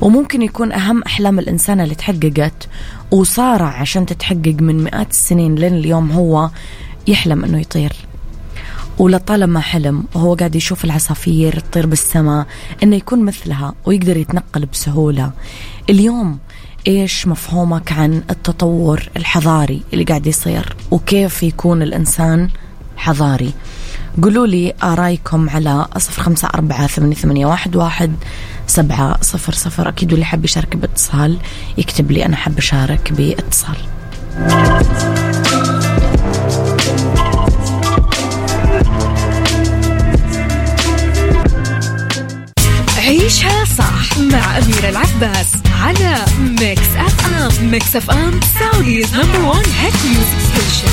وممكن 0.01 0.43
يكون 0.43 0.73
أهم 0.73 1.03
أحلام 1.03 1.39
الإنسان 1.39 1.81
اللي 1.81 1.95
تحققت 1.95 2.69
وصارع 3.11 3.69
عشان 3.69 4.07
تتحقق 4.07 4.57
من 4.61 4.85
مئات 4.85 5.11
السنين 5.11 5.55
لين 5.55 5.75
اليوم 5.75 6.13
هو 6.13 6.51
يحلم 7.07 7.45
أنه 7.45 7.61
يطير. 7.61 7.93
ولطالما 8.99 9.61
حلم 9.61 10.05
وهو 10.15 10.35
قاعد 10.35 10.55
يشوف 10.55 10.85
العصافير 10.85 11.61
تطير 11.61 11.87
بالسماء 11.87 12.47
إنه 12.83 12.97
يكون 12.97 13.25
مثلها 13.25 13.75
ويقدر 13.85 14.17
يتنقل 14.17 14.67
بسهولة. 14.67 15.31
اليوم 15.91 16.39
إيش 16.87 17.27
مفهومك 17.27 17.93
عن 17.93 18.23
التطور 18.31 19.09
الحضاري 19.17 19.83
اللي 19.93 20.05
قاعد 20.05 20.27
يصير؟ 20.27 20.77
وكيف 20.91 21.43
يكون 21.43 21.83
الإنسان 21.83 22.49
حضاري؟ 22.97 23.53
قولوا 24.23 24.47
لي 24.47 24.75
آرايكم 24.83 25.51
على 25.51 25.87
صفر 25.99 26.23
خمسة 26.23 26.49
أربعة 26.55 26.87
ثمانية, 26.87 27.15
ثمانية 27.17 27.47
واحد, 27.47 27.77
واحد 27.77 28.13
سبعة 28.67 29.23
صفر 29.23 29.53
صفر. 29.53 29.89
أكيد 29.89 30.13
واللي 30.13 30.25
حاب 30.27 30.45
يشارك 30.45 30.77
باتصال 30.77 31.39
يكتب 31.79 32.11
لي 32.11 32.27
أنا 32.27 32.37
حاب 32.37 32.59
أشارك 32.59 33.13
باتصال. 33.13 33.77
عيشها 42.99 43.65
صح 43.65 44.19
مع 44.19 44.59
أميرة 44.59 44.89
العباس 44.89 45.53
على 45.83 46.25
Mix 46.61 46.97
FM 46.97 47.71
Mix 47.71 47.97
FM 47.97 48.41
Saudi's 48.61 49.15
number 49.15 49.41
one 49.41 49.65
hit 49.81 49.95
music 50.05 50.41
station 50.53 50.93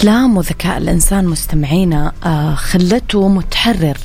أحلام 0.00 0.36
وذكاء 0.36 0.78
الإنسان 0.78 1.24
مستمعينا 1.26 2.12
آه، 2.24 2.54
خلته 2.54 3.28
متحرر 3.28 3.98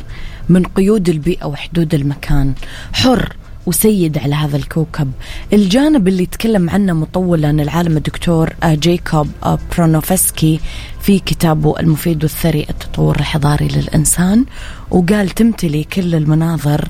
من 0.50 0.64
قيود 0.64 1.10
البيئة 1.10 1.46
وحدود 1.46 1.94
المكان. 1.94 2.54
حر 2.94 3.36
وسيد 3.66 4.18
على 4.18 4.36
هذا 4.36 4.58
الكوكب. 4.58 5.12
الجانب 5.54 6.08
اللي 6.08 6.24
يتكلم 6.24 6.70
عنه 6.70 6.94
مطولا 6.94 7.50
العالم 7.50 7.98
الدكتور 7.98 8.54
آه، 8.64 8.74
جيكوب 8.74 9.28
آه، 9.44 9.60
برونوفسكي 9.78 10.60
في 11.02 11.20
كتابه 11.20 11.80
المفيد 11.80 12.24
والثري 12.24 12.66
التطور 12.70 13.16
الحضاري 13.16 13.68
للإنسان. 13.68 14.46
وقال 14.92 15.30
تمتلي 15.30 15.84
كل 15.84 16.16
المناظر 16.16 16.90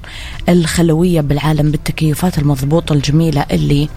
الخلوية 0.50 1.22
بالعالم 1.22 1.72
بالتكيفات 1.72 2.38
المضبوطة 2.38 2.94
الجميلة 2.94 3.46
اللي 3.52 3.90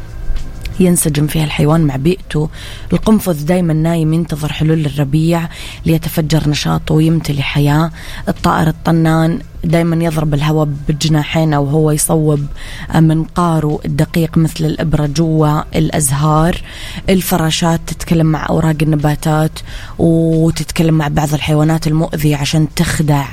ينسجم 0.81 1.27
فيها 1.27 1.45
الحيوان 1.45 1.81
مع 1.81 1.97
بيئته. 1.97 2.49
القنفذ 2.93 3.45
دايما 3.45 3.73
نايم 3.73 4.13
ينتظر 4.13 4.53
حلول 4.53 4.87
الربيع 4.87 5.49
ليتفجر 5.87 6.49
نشاطه 6.49 6.95
ويمتلي 6.95 7.43
حياة. 7.43 7.91
الطائر 8.29 8.69
الطنان 8.69 9.39
دائما 9.65 10.05
يضرب 10.05 10.35
الهواء 10.35 10.69
بجناحينه 10.89 11.61
وهو 11.61 11.91
يصوب 11.91 12.47
منقاره 12.95 13.79
الدقيق 13.85 14.39
مثل 14.39 14.65
الإبرة 14.65 15.07
جوا 15.07 15.79
الأزهار. 15.79 16.63
الفراشات 17.09 17.81
تتكلم 17.87 18.27
مع 18.27 18.49
أوراق 18.49 18.77
النباتات 18.83 19.59
وتتكلم 19.99 20.95
مع 20.95 21.09
بعض 21.09 21.35
الحيوانات 21.35 21.87
المؤذية 21.87 22.37
عشان 22.37 22.75
تخدع 22.77 23.27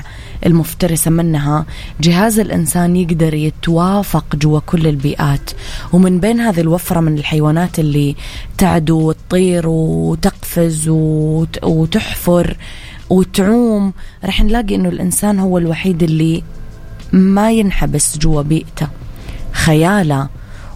المفترسة 0.46 1.12
منها 1.12 1.66
جهاز 2.02 2.40
الإنسان 2.40 2.96
يقدر 2.96 3.34
يتوافق 3.34 4.36
جوا 4.36 4.60
كل 4.60 4.88
البيئات. 4.88 5.52
ومن 5.94 6.20
بين 6.20 6.40
هذه 6.40 6.60
الوفرة 6.60 7.00
من 7.00 7.18
الحيوانات 7.18 7.80
اللي 7.80 8.16
تعدو 8.58 9.00
وتطير 9.00 9.68
وتقفز 9.68 10.90
وتحفر 11.64 12.58
وتعوم 13.10 13.94
رح 14.26 14.44
نلاقي 14.44 14.76
إنه 14.76 14.90
الإنسان 14.90 15.40
هو 15.40 15.58
الوحيد 15.58 16.04
اللي 16.04 16.44
ما 17.14 17.52
ينحبس 17.52 18.18
جوا 18.18 18.42
بيئته. 18.42 18.88
خياله 19.52 20.28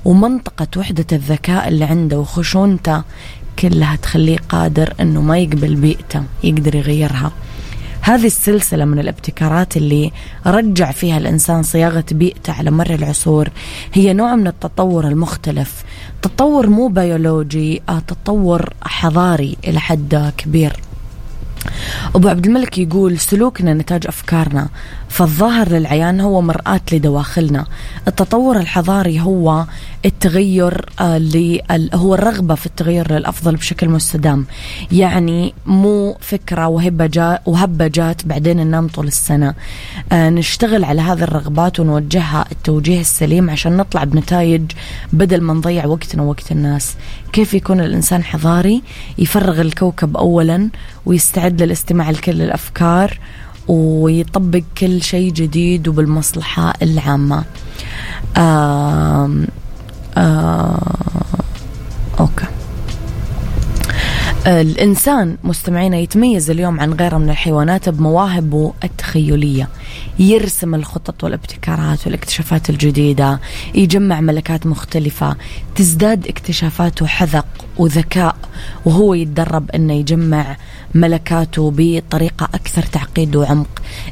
ومنطقة 0.05 0.67
وحدة 0.77 1.05
الذكاء 1.11 1.67
اللي 1.67 1.85
عنده 1.85 2.19
وخشونته 2.19 3.03
كلها 3.59 3.95
تخليه 3.95 4.37
قادر 4.49 4.93
إنه 4.99 5.21
ما 5.21 5.37
يقبل 5.37 5.75
بيئته 5.75 6.23
يقدر 6.43 6.75
يغيرها. 6.75 7.31
هذه 8.01 8.25
السلسلة 8.25 8.85
من 8.85 8.99
الابتكارات 8.99 9.77
اللي 9.77 10.11
رجع 10.45 10.91
فيها 10.91 11.17
الإنسان 11.17 11.63
صياغة 11.63 12.05
بيئته 12.11 12.53
على 12.53 12.71
مر 12.71 12.89
العصور. 12.93 13.49
هي 13.93 14.13
نوع 14.13 14.35
من 14.35 14.47
التطور 14.47 15.07
المختلف. 15.07 15.83
تطور 16.21 16.67
مو 16.67 16.87
بيولوجي 16.87 17.81
آه، 17.89 17.99
تطور 17.99 18.73
حضاري 18.81 19.57
إلى 19.67 19.79
حد 19.79 20.33
كبير. 20.37 20.79
أبو 22.15 22.27
عبد 22.27 22.45
الملك 22.45 22.77
يقول 22.77 23.19
سلوكنا 23.19 23.73
نتاج 23.73 24.07
أفكارنا. 24.07 24.69
فالظاهر 25.09 25.69
للعيان 25.69 26.21
هو 26.21 26.41
مرآة 26.41 26.81
لدواخلنا. 26.91 27.65
التطور 28.07 28.57
الحضاري 28.57 29.21
هو 29.21 29.65
التغير 30.05 30.85
آه 30.99 31.21
هو 31.93 32.15
الرغبة 32.15 32.55
في 32.55 32.65
التغير 32.65 33.13
للأفضل 33.13 33.55
بشكل 33.55 33.89
مستدام. 33.89 34.45
يعني 34.91 35.53
مو 35.65 36.17
فكرة 36.21 36.67
وهبة 36.67 37.05
جاء 37.05 37.41
وهبة 37.45 37.87
جات 37.87 38.25
بعدين 38.25 38.57
ننام 38.57 38.87
طول 38.87 39.07
السنة. 39.07 39.53
آه 40.11 40.29
نشتغل 40.29 40.83
على 40.83 41.01
هذه 41.01 41.23
الرغبات 41.23 41.79
ونوجهها 41.79 42.45
التوجيه 42.51 43.01
السليم 43.01 43.49
عشان 43.49 43.77
نطلع 43.77 44.03
بنتائج 44.03 44.63
بدل 45.13 45.41
ما 45.41 45.53
نضيع 45.53 45.85
وقتنا 45.85 46.23
ووقت 46.23 46.51
الناس. 46.51 46.95
كيف 47.33 47.53
يكون 47.53 47.79
الإنسان 47.79 48.23
حضاري؟ 48.23 48.81
يفرغ 49.17 49.61
الكوكب 49.61 50.17
أولا 50.17 50.69
ويستعد 51.05 51.61
للاستماع 51.61 52.09
لكل 52.09 52.41
الأفكار 52.41 53.19
ويطبق 53.69 54.61
كل 54.77 55.01
شيء 55.01 55.31
جديد 55.31 55.87
وبالمصلحة 55.87 56.73
العامة. 56.81 57.43
آه 58.37 59.29
آه 60.17 60.95
أوكي. 62.19 62.45
الإنسان 64.47 65.37
مستمعينا 65.43 65.97
يتميز 65.97 66.49
اليوم 66.49 66.79
عن 66.79 66.93
غيره 66.93 67.17
من 67.17 67.29
الحيوانات 67.29 67.89
بمواهبه 67.89 68.73
التخيلية. 68.83 69.69
يرسم 70.19 70.75
الخطط 70.75 71.23
والابتكارات 71.23 72.05
والاكتشافات 72.05 72.69
الجديدة 72.69 73.39
يجمع 73.75 74.21
ملكات 74.21 74.67
مختلفة 74.67 75.35
تزداد 75.75 76.27
اكتشافاته 76.27 77.07
حذق 77.07 77.45
وذكاء 77.77 78.35
وهو 78.85 79.13
يتدرب 79.13 79.71
إنه 79.71 79.93
يجمع 79.93 80.57
ملكاته 80.95 81.73
بطريقة 81.75 82.45
أكثر 82.53 82.81
تعقيد 82.81 83.35
وعمق. 83.35 83.67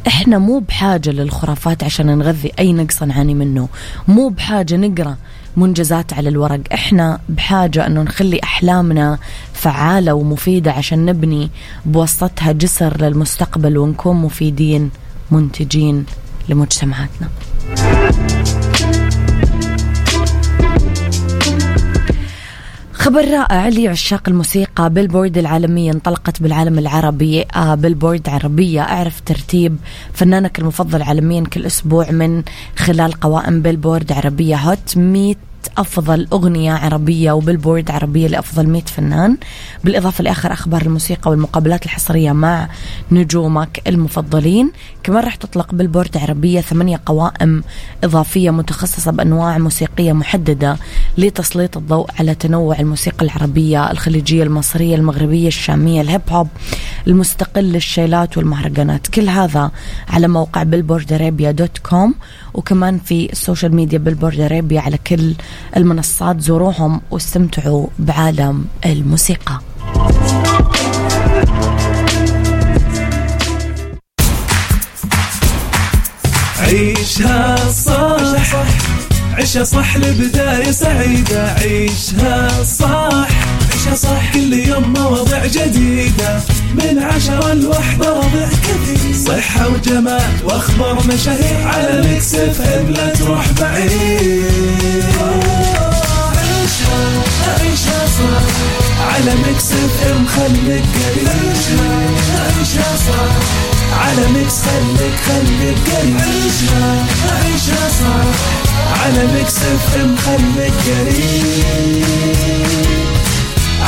إحنا 0.08 0.38
مو 0.38 0.60
بحاجة 0.60 1.10
للخرافات 1.10 1.84
عشان 1.84 2.18
نغذي 2.18 2.52
أي 2.60 2.74
نقص 2.74 3.04
نعاني 3.04 3.34
منه. 3.34 3.70
مو 4.08 4.30
بحاجة 4.30 4.76
نقرأ 4.76 5.18
منجزات 5.58 6.14
على 6.14 6.30
الورق. 6.30 6.62
إحنا 6.74 7.20
بحاجة 7.30 7.88
أنه 7.88 8.02
نخلي 8.02 8.40
أحلامنا 8.44 9.20
فعالة 9.54 10.14
ومفيدة 10.14 10.72
عشان 10.72 11.06
نبني 11.06 11.50
بوسطها 11.86 12.52
جسر 12.52 13.02
للمستقبل 13.02 13.78
ونكون 13.78 14.16
مفيدين 14.16 14.92
منتجين 15.32 16.06
لمجتمعاتنا. 16.50 17.30
خبر 22.98 23.28
رائع 23.32 23.70
لعشاق 23.70 24.24
الموسيقى 24.28 24.90
Billboard 24.90 25.38
العالمية 25.38 25.92
انطلقت 25.92 26.42
بالعالم 26.42 26.80
العربي 26.80 27.42
آه 27.56 27.76
Billboard 27.76 28.30
عربية. 28.30 28.82
أعرف 28.82 29.22
ترتيب 29.26 29.78
فنانك 30.14 30.60
المفضل 30.60 31.02
عالميا 31.02 31.44
كل 31.44 31.66
أسبوع 31.66 32.12
من 32.12 32.44
خلال 32.76 33.12
قوائم 33.14 33.62
Billboard 33.62 34.12
عربية 34.12 34.56
Hot 34.56 34.98
100 34.98 35.36
أفضل 35.78 36.28
أغنية 36.34 36.74
عربية 36.74 37.32
و 37.32 37.38
Billboard 37.38 37.92
عربية 37.92 38.28
لأفضل 38.28 38.68
100 38.68 38.82
فنان. 38.82 39.38
بالإضافة 39.84 40.24
لآخر 40.24 40.54
أخبار 40.54 40.82
الموسيقى 40.82 41.32
والمقابلات 41.32 41.86
الحصرية 41.86 42.32
مع 42.32 42.70
نجومك 43.12 43.82
المفضلين. 43.88 44.72
كمان 45.04 45.24
راح 45.24 45.36
تطلق 45.36 45.74
Billboard 45.74 46.18
عربية 46.18 46.62
ثمانية 46.62 47.02
قوائم 47.06 47.64
إضافية 48.04 48.50
متخصصة 48.50 49.12
بأنواع 49.12 49.58
موسيقية 49.58 50.14
محددة 50.14 50.78
لتسليط 51.18 51.78
الضوء 51.78 52.10
على 52.20 52.36
تنوع 52.36 52.80
الموسيقى 52.80 53.26
العربية 53.26 53.92
الخليجية 53.92 54.44
المصرية 54.44 54.96
المغربية 54.96 55.48
الشامية 55.48 56.02
ال 56.02 56.07
hip 56.07 56.22
hop 56.30 56.48
المستقل 57.08 57.76
الشيلات 57.76 58.38
والمهرجانات. 58.38 59.08
كل 59.08 59.30
هذا 59.30 59.72
على 60.10 60.28
موقع 60.28 60.64
Arabia 61.12 61.52
dot 61.52 61.78
com. 61.78 62.16
وكمان 62.54 63.00
في 63.00 63.32
ال 63.32 63.38
social 63.38 63.76
media 63.76 63.98
Arabia 64.46 64.82
على 64.82 64.98
كل 64.98 65.36
المنصات 65.78 66.40
زوروهم 66.42 67.02
واستمتعوا 67.12 67.88
بعالم 68.00 68.66
الموسيقى. 68.86 69.60
عيشها 76.60 77.70
صح 77.72 78.56
عيشها 79.34 79.64
صح 79.64 79.98
لبداية 79.98 80.72
سعيدة. 80.72 81.52
عيشها 81.54 82.64
صح. 82.64 83.28
عيشها 83.88 83.96
صح. 83.96 84.34
كل 84.34 84.54
يوم 84.54 84.94
مواضيع 84.94 85.46
جديدة. 85.46 86.42
من 86.74 87.00
عشرة 87.00 87.54
لوحدة 87.54 88.10
ربع 88.10 88.50
كثير. 88.64 89.14
صحة 89.28 89.68
وجمال 89.68 90.32
وأخبار 90.44 91.04
مشاهير 91.08 91.68
على 91.68 92.08
Mix 92.08 92.36
FM. 92.36 92.90
لا 92.90 93.10
تروح 93.10 93.46
بعيد. 93.62 94.46
عيشها 96.38 97.24
عيشها 97.60 98.08
صح 98.18 98.46
على 99.14 99.36
Mix 99.36 99.72
FM 99.72 100.26
خليك 100.28 100.84
قريب. 100.96 101.28
عيشها 101.28 101.92
عيشها 102.58 102.96
صح 103.08 103.36
على 104.02 104.28
Mix 104.34 104.54
خليك 104.62 105.16
خليك 105.28 105.78
قريب. 105.96 106.18
عيشها 106.22 107.06
عيشها 107.44 107.90
صح 107.90 108.38
على 109.04 109.22
Mix 109.34 109.56
FM 109.56 110.16
خليك 110.18 110.74
قريب. 110.88 112.06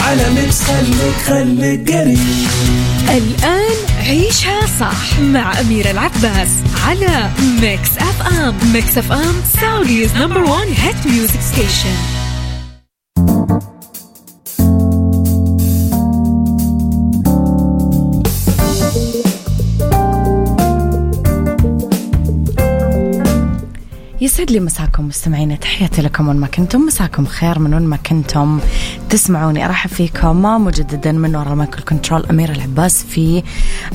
على 0.09 0.29
Mix 0.29 0.61
خليك 0.61 1.15
خليك 1.25 1.91
قريب 1.91 2.19
الآن 3.09 3.75
عيشها 3.99 4.65
صح 4.79 5.19
مع 5.19 5.59
أميرة 5.59 5.91
العباس 5.91 6.49
على 6.87 7.29
Mix 7.61 7.89
FM 7.97 8.55
Mix 8.73 8.97
FM 8.97 9.35
Saudi's 9.61 10.15
number 10.15 10.41
one 10.43 10.67
hit 10.73 11.07
music 11.07 11.39
station 11.41 12.18
يسعد 24.21 24.51
لي 24.51 24.59
مساكم 24.59 25.07
مستمعينا. 25.07 25.55
تحياتي 25.55 26.01
لكم 26.01 26.27
وين 26.27 26.37
ما 26.37 26.47
كنتم. 26.47 26.81
مساكم 26.81 27.25
خير 27.25 27.59
من 27.59 27.73
وين 27.73 27.83
ما 27.83 27.97
كنتم. 27.97 28.59
تسمعوني 29.09 29.65
أرحب 29.65 29.89
فيكم 29.89 30.41
مجددا 30.41 31.11
من 31.11 31.35
وراء 31.35 31.53
ال 31.53 31.58
mic 31.58 31.73
وال 31.73 31.83
control 31.83 32.25
أميرة 32.25 32.51
العباس 32.51 33.03
في 33.03 33.43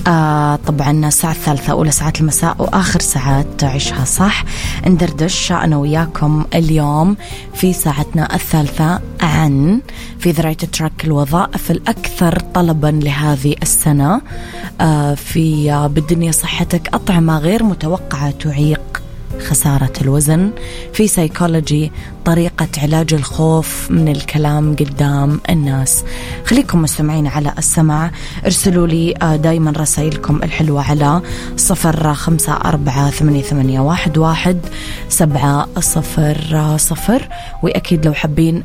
آه 0.06 0.56
طبعا 0.56 1.06
الساعة 1.06 1.32
الثالثة 1.32 1.72
أولى 1.72 1.90
ساعات 1.90 2.20
المساء 2.20 2.56
وآخر 2.58 3.00
ساعات 3.00 3.64
عيشها 3.64 4.04
صح؟ 4.04 4.44
ندردش 4.86 5.52
أنا 5.52 5.76
وياكم 5.76 6.44
اليوم 6.54 7.16
في 7.54 7.72
ساعتنا 7.72 8.34
الثالثة 8.34 9.00
عن 9.20 9.80
في 10.18 10.30
the 10.30 10.39
right 10.39 10.54
track 10.54 11.04
الوظائف 11.04 11.70
الأكثر 11.70 12.38
طلبا 12.38 13.00
لهذه 13.02 13.54
السنة. 13.62 14.20
آه 14.80 15.14
في 15.14 15.72
آه 15.72 15.86
بالدنيا 15.86 16.32
صحتك 16.32 16.94
أطعمة 16.94 17.38
غير 17.38 17.64
متوقعة 17.64 18.30
تعيق. 18.30 19.03
خسارة 19.40 19.92
الوزن 20.00 20.50
في 20.92 21.08
سيكولوجي 21.08 21.92
طريقة 22.24 22.68
علاج 22.78 23.14
الخوف 23.14 23.90
من 23.90 24.08
الكلام 24.08 24.76
قدام 24.76 25.40
الناس. 25.50 26.04
خليكم 26.44 26.82
مستمعين 26.82 27.26
على 27.26 27.54
السمع 27.58 28.10
ارسلوا 28.44 28.86
لي 28.86 29.38
دايما 29.42 29.70
رسائلكم 29.70 30.42
الحلوة 30.42 30.82
على 30.82 31.22
صفر 31.56 32.14
خمسة 32.14 32.52
أربعة 32.52 33.10
ثمانية, 33.10 33.42
ثمانية 33.42 33.80
واحد, 33.80 34.18
واحد 34.18 34.58
سبعة 35.08 35.68
صفر 35.80 36.76
صفر. 36.76 37.28
وأكيد 37.62 38.06
لو 38.06 38.12
حابين 38.12 38.62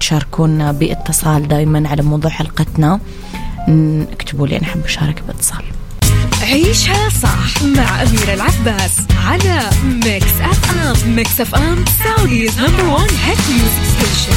تشاركونا 0.00 0.72
باتصال 0.72 1.48
دايما 1.48 1.88
على 1.88 2.02
موضوع 2.02 2.30
حلقتنا 2.30 3.00
اكتبوا 4.12 4.46
لي 4.46 4.56
أنا 4.56 4.64
أحب 4.64 4.84
أشارك 4.84 5.22
باتصال. 5.26 5.64
عيشها 6.44 7.08
صح 7.08 7.62
مع 7.62 8.02
أميرة 8.02 8.34
العباس 8.34 8.96
على 9.26 9.70
Mix 9.84 10.32
FM 10.40 11.16
Mix 11.16 11.40
FM 11.40 11.84
Saudi's 12.04 12.58
number 12.60 12.84
one 12.84 13.08
hit 13.24 13.38
music 13.50 13.84
station 13.98 14.36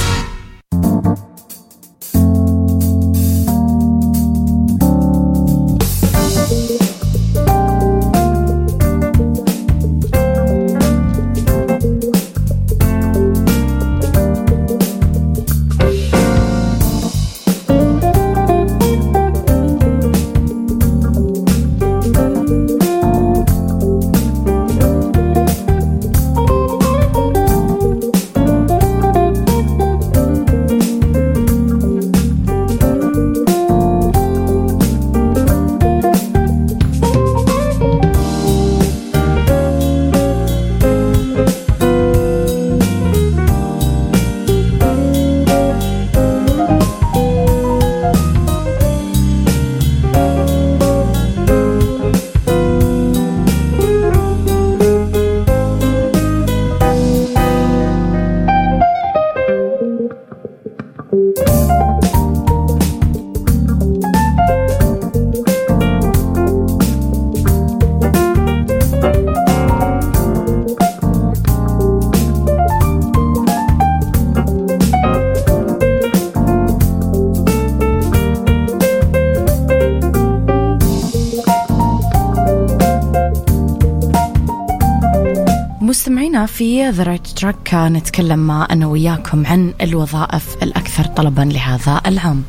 في 86.45 86.89
the 86.89 87.03
right 87.03 87.27
track 87.27 87.73
نتكلم 87.73 88.51
أنا 88.51 88.87
وياكم 88.87 89.45
عن 89.45 89.73
الوظائف 89.81 90.63
الأكثر 90.63 91.03
طلبا 91.03 91.41
لهذا 91.41 92.01
العام. 92.05 92.43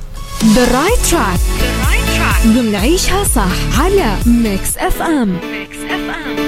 the 0.44 0.79
right 0.79 0.98
track 1.11 1.40
ضمن 2.46 2.74
عيشها 2.74 3.24
صح 3.24 3.81
على 3.81 4.16
Mix 4.27 4.77
FM 4.77 5.29
Mix 5.29 5.77
FM 5.77 6.47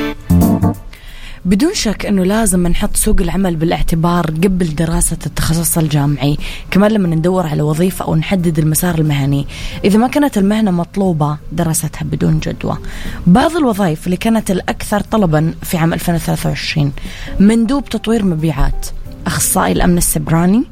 بدون 1.51 1.75
شك 1.75 2.07
إنه 2.07 2.25
لازم 2.25 2.67
نحط 2.67 2.97
سوق 2.97 3.21
العمل 3.21 3.57
بالاعتبار 3.57 4.27
قبل 4.27 4.75
دراسة 4.75 5.17
التخصص 5.27 5.79
الجامعي، 5.79 6.39
كمان 6.71 6.91
لما 6.91 7.09
ندور 7.09 7.47
على 7.47 7.63
وظيفة 7.63 8.05
أو 8.05 8.17
نحدد 8.17 8.59
المسار 8.59 8.99
المهني، 8.99 9.47
إذا 9.85 9.99
ما 9.99 10.09
كانت 10.09 10.39
المهنة 10.39 10.71
مطلوبة 10.71 11.39
دراستها 11.53 12.05
بدون 12.05 12.39
جدوى. 12.39 12.79
بعض 13.27 13.57
الوظائف 13.57 14.07
اللي 14.07 14.17
كانت 14.17 14.51
الأكثر 14.51 15.01
طلبا 15.01 15.55
في 15.63 15.77
عام 15.77 15.93
2023 15.93 16.93
مندوب 17.41 17.85
تطوير 17.85 18.25
مبيعات، 18.25 18.87
أخصائي 19.27 19.73
الأمن 19.73 19.99
السبراني، 19.99 20.65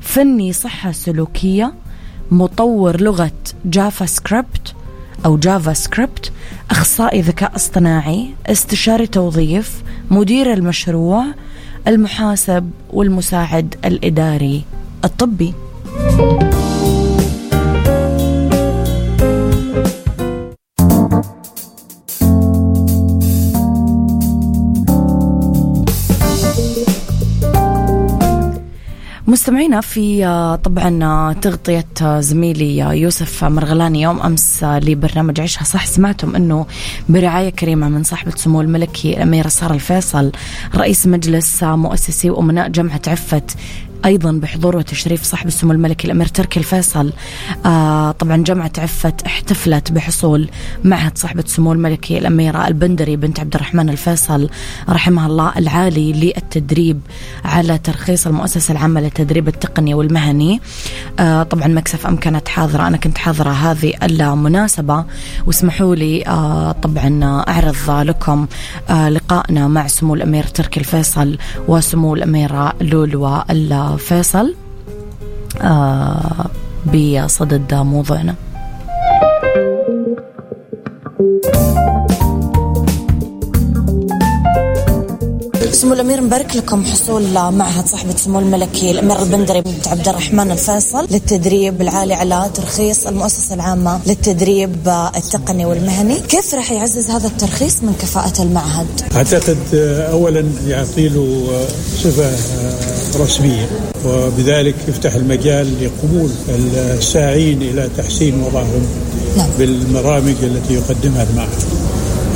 فني 0.00 0.52
صحة 0.52 0.92
سلوكية، 0.92 1.74
مطور 2.30 3.00
لغة 3.00 3.32
JavaScript 3.64 4.74
أو 5.24 5.36
JavaScript 5.36 6.32
أخصائي 6.70 7.20
ذكاء 7.20 7.56
اصطناعي 7.56 8.30
استشاري 8.46 9.06
توظيف 9.06 9.82
مدير 10.10 10.52
المشروع 10.52 11.24
المحاسب 11.88 12.70
والمساعد 12.92 13.74
الإداري 13.84 14.64
الطبي. 15.04 15.54
مستمعينا 29.40 29.80
في 29.80 30.26
آه، 30.26 30.56
طبعا 30.56 31.04
آه، 31.04 31.32
تغطية 31.32 31.86
آه، 32.02 32.20
زميلي 32.20 32.78
يوسف 32.78 33.44
مرغلاني 33.44 34.02
يوم 34.02 34.20
أمس 34.20 34.64
لبرنامج 34.64 35.40
عيشها 35.40 35.64
صح. 35.64 35.86
سمعتم 35.86 36.36
أنه 36.36 36.66
برعاية 37.08 37.50
كريمة 37.50 37.88
من 37.88 38.02
صاحبة 38.02 38.30
سمو 38.36 38.60
الملكي 38.60 39.16
الأميرة 39.16 39.48
سارة 39.48 39.74
الفيصل 39.74 40.32
رئيس 40.74 41.06
مجلس 41.06 41.62
مؤسسي 41.62 42.30
وأمناء 42.30 42.68
جامعة 42.68 43.00
عفت 43.06 43.56
أيضا 44.04 44.32
بحضور 44.32 44.76
وتشريف 44.76 45.22
صاحب 45.22 45.46
السمو 45.46 45.72
الملكي 45.72 46.06
الأمير 46.06 46.26
تركي 46.26 46.60
الفيصل. 46.60 47.12
آه 47.66 48.10
طبعا 48.10 48.36
جامعه 48.36 48.72
عفت 48.78 49.22
احتفلت 49.22 49.92
بحصول 49.92 50.50
معهد 50.84 51.18
صاحبه 51.18 51.42
السمو 51.42 51.72
الملكي 51.72 52.18
الاميره 52.18 52.68
البندري 52.68 53.16
بنت 53.16 53.40
عبد 53.40 53.54
الرحمن 53.54 53.88
الفيصل 53.88 54.50
رحمها 54.88 55.26
الله 55.26 55.52
العالي 55.56 56.12
للتدريب 56.12 57.00
على 57.44 57.78
ترخيص 57.78 58.26
المؤسسة 58.26 58.72
العامة 58.72 59.00
للتدريب 59.00 59.48
التقني 59.48 59.94
والمهني. 59.94 60.60
آه 61.18 61.42
طبعا 61.42 61.68
مكسف 61.68 62.06
أم 62.06 62.16
كانت 62.16 62.48
حاضرة 62.48 62.86
أنا 62.86 62.96
كنت 62.96 63.18
حاضرة 63.18 63.50
هذه 63.50 63.92
المناسبة. 64.02 65.04
واسمحوا 65.46 65.94
لي 65.94 66.26
آه 66.26 66.72
طبعا 66.72 67.20
أعرض 67.48 68.08
لكم 68.08 68.46
آه 68.90 69.08
لقائنا 69.08 69.68
مع 69.68 69.86
سمو 69.86 70.14
الأمير 70.14 70.44
تركي 70.44 70.80
الفيصل 70.80 71.38
وسمو 71.68 72.14
الأميرة 72.14 72.74
لولو 72.80 73.30
فيصل 73.96 74.54
آه 75.62 76.46
بصدد 76.86 77.74
موضوعنا. 77.74 78.34
سمو 85.80 85.92
الأمير 85.92 86.20
مبارك 86.20 86.56
لكم 86.56 86.84
حصول 86.84 87.22
معهد 87.32 87.86
صاحبة 87.86 88.16
سمو 88.16 88.38
الملكي 88.38 88.90
الأمير 88.90 89.22
البندري 89.22 89.60
بنت 89.60 89.88
عبد 89.88 90.08
الرحمن 90.08 90.50
الفيصل 90.50 91.06
للتدريب 91.10 91.82
العالي 91.82 92.14
على 92.14 92.50
ترخيص 92.54 93.06
المؤسسة 93.06 93.54
العامة 93.54 94.00
للتدريب 94.06 94.88
التقني 95.16 95.64
والمهني، 95.64 96.20
كيف 96.20 96.54
راح 96.54 96.72
يعزز 96.72 97.10
هذا 97.10 97.26
الترخيص 97.26 97.82
من 97.82 97.94
كفاءة 98.00 98.42
المعهد؟ 98.42 98.86
أعتقد 99.16 99.58
اولا 100.12 100.44
يعطي 100.66 101.08
له 101.08 101.48
صفة 102.02 102.30
رسمية 103.20 103.68
وبذلك 104.06 104.74
يفتح 104.88 105.14
المجال 105.14 105.84
لقبول 105.84 106.30
الساعين 106.76 107.62
إلى 107.62 107.88
تحسين 107.98 108.42
وضعهم 108.42 108.86
نعم. 109.36 109.48
بالبرامج 109.58 110.34
التي 110.42 110.74
يقدمها 110.74 111.26
المعهد. 111.30 111.62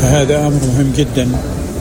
هذا 0.01 0.47
أمر 0.47 0.61
مهم 0.75 0.93
جدا 0.97 1.29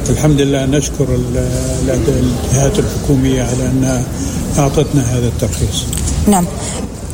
الحمد 0.09 0.41
لله 0.41 0.65
نشكر 0.65 1.07
الجهات 1.15 2.79
الحكومية 2.79 3.43
على 3.43 3.67
أنها 3.67 4.03
أعطتنا 4.59 5.01
هذا 5.01 5.27
الترخيص 5.27 5.85
نعم 6.27 6.45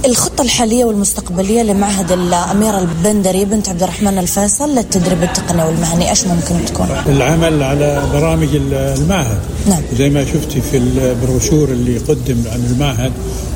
الخطة 0.05 0.41
الحالية 0.41 0.85
والمستقبلية 0.85 1.61
لمعهد 1.61 2.11
الأميرة 2.11 2.79
البندري 2.79 3.45
بنت 3.45 3.69
عبد 3.69 3.83
الرحمن 3.83 4.17
الفيصل 4.17 4.75
للتدريب 4.75 5.23
التقني 5.23 5.63
والمهني 5.63 6.09
إيش 6.09 6.27
ممكن 6.27 6.65
تكون؟ 6.65 6.87
العمل 7.05 7.63
على 7.63 8.03
برامج 8.13 8.47
المعهد 8.53 9.39
نعم. 9.67 9.81
زي 9.97 10.09
ما 10.09 10.25
شفتي 10.25 10.61
في 10.61 10.77
البروشور 10.77 11.69
اللي 11.69 11.97
قدم 11.97 12.43
عن 12.51 12.65
المعهد 12.71 13.11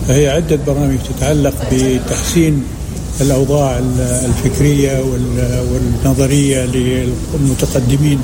فهي 0.07 0.29
عدة 0.29 0.59
برامج 0.67 0.97
تتعلق 1.17 1.53
بتحسين 1.71 2.63
الأوضاع 3.21 3.81
الفكرية 3.99 5.03
والنظرية 5.71 6.65
للمتقدمين 6.65 8.19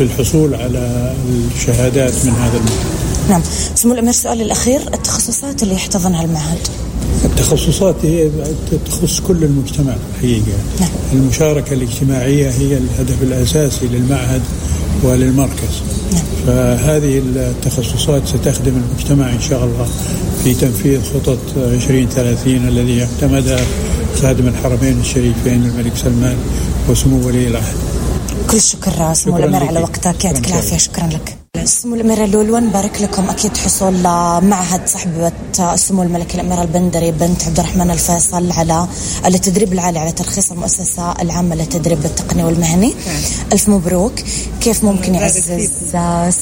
للحصول 0.00 0.54
على 0.54 1.14
الشهادات 1.54 2.12
من 2.24 2.32
هذا 2.32 2.56
المعهد 2.58 3.04
نعم. 3.28 3.42
سمو 3.74 3.92
الأمير 3.92 4.10
السؤال 4.10 4.40
الأخير 4.40 4.80
التخصصات 4.94 5.62
اللي 5.62 5.74
يحتضنها 5.74 6.24
المعهد؟ 6.24 6.58
التخصصات 7.24 7.94
هي 8.02 8.30
تخص 8.86 9.20
كل 9.20 9.44
المجتمع 9.44 9.94
الحقيقة 10.10 10.58
نعم. 10.80 10.90
المشاركة 11.12 11.72
الاجتماعية 11.72 12.50
هي 12.50 12.78
الهدف 12.78 13.22
الأساسي 13.22 13.86
للمعهد 13.86 14.42
وللمركز. 15.02 15.82
نعم. 16.12 16.22
فهذه 16.46 17.22
التخصصات 17.36 18.28
ستخدم 18.28 18.72
المجتمع 18.76 19.32
إن 19.32 19.40
شاء 19.40 19.64
الله 19.64 19.86
في 20.44 20.54
تنفيذ 20.54 21.00
خطط 21.14 21.38
2030 21.56 22.68
الذي 22.68 23.02
اعتمدها 23.02 23.60
خادم 24.22 24.48
الحرمين 24.48 25.00
الشريفين 25.00 25.64
الملك 25.64 25.96
سلمان 25.96 26.36
وسمو 26.88 27.26
ولي 27.26 27.48
العهد. 27.48 27.76
كل 28.50 28.56
الشكر 28.56 29.14
سمو 29.14 29.36
الأمير 29.36 29.64
على 29.64 29.80
وقتك. 29.80 30.24
يعطيك 30.24 30.48
العافية. 30.48 30.76
شكرا 30.76 31.06
لك. 31.06 31.36
سمو 31.64 31.94
الأميرة 31.94 32.26
لولو 32.26 32.58
نبارك 32.58 33.02
لكم 33.02 33.30
أكيد 33.30 33.56
حصول 33.56 34.02
معهد 34.42 34.88
صاحبة 34.88 35.32
السمو 35.60 36.02
الملكي 36.02 36.34
الأميرة 36.34 36.62
البندري 36.62 37.10
بنت 37.10 37.44
عبد 37.44 37.58
الرحمن 37.58 37.90
الفيصل 37.90 38.52
على 38.52 38.86
التدريب 39.26 39.72
العالي 39.72 39.98
على 39.98 40.12
ترخيص 40.12 40.52
المؤسسة 40.52 41.12
العامة 41.22 41.54
للتدريب 41.54 42.04
التقني 42.04 42.44
والمهني. 42.44 42.94
ألف 43.52 43.68
مبروك. 43.68 44.12
كيف 44.60 44.84
ممكن 44.84 45.14
يعزز 45.14 45.70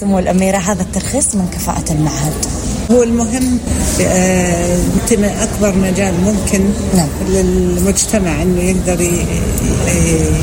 سمو 0.00 0.18
الأميرة 0.18 0.58
هذا 0.58 0.82
الترخيص 0.82 1.34
من 1.34 1.48
كفاءة 1.52 1.92
المعهد؟ 1.92 2.32
هو 2.92 3.02
المهم 3.02 3.58
آه، 4.00 4.78
أكبر 5.22 5.74
مجال 5.76 6.14
ممكن 6.24 6.60
نعم. 6.96 7.08
للمجتمع 7.28 8.42
إنه 8.42 8.62
يقدر 8.62 9.06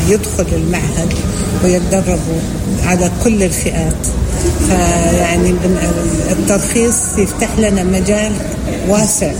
يدخل 0.10 0.46
المعهد 0.54 1.14
ويتدربوا 1.64 2.40
على 2.86 3.12
كل 3.24 3.44
الفئات. 3.44 4.08
فيعني 4.68 5.54
الترخيص 6.32 7.18
يفتح 7.18 7.60
لنا 7.60 7.84
مجال 7.84 8.32
واسع. 8.88 9.32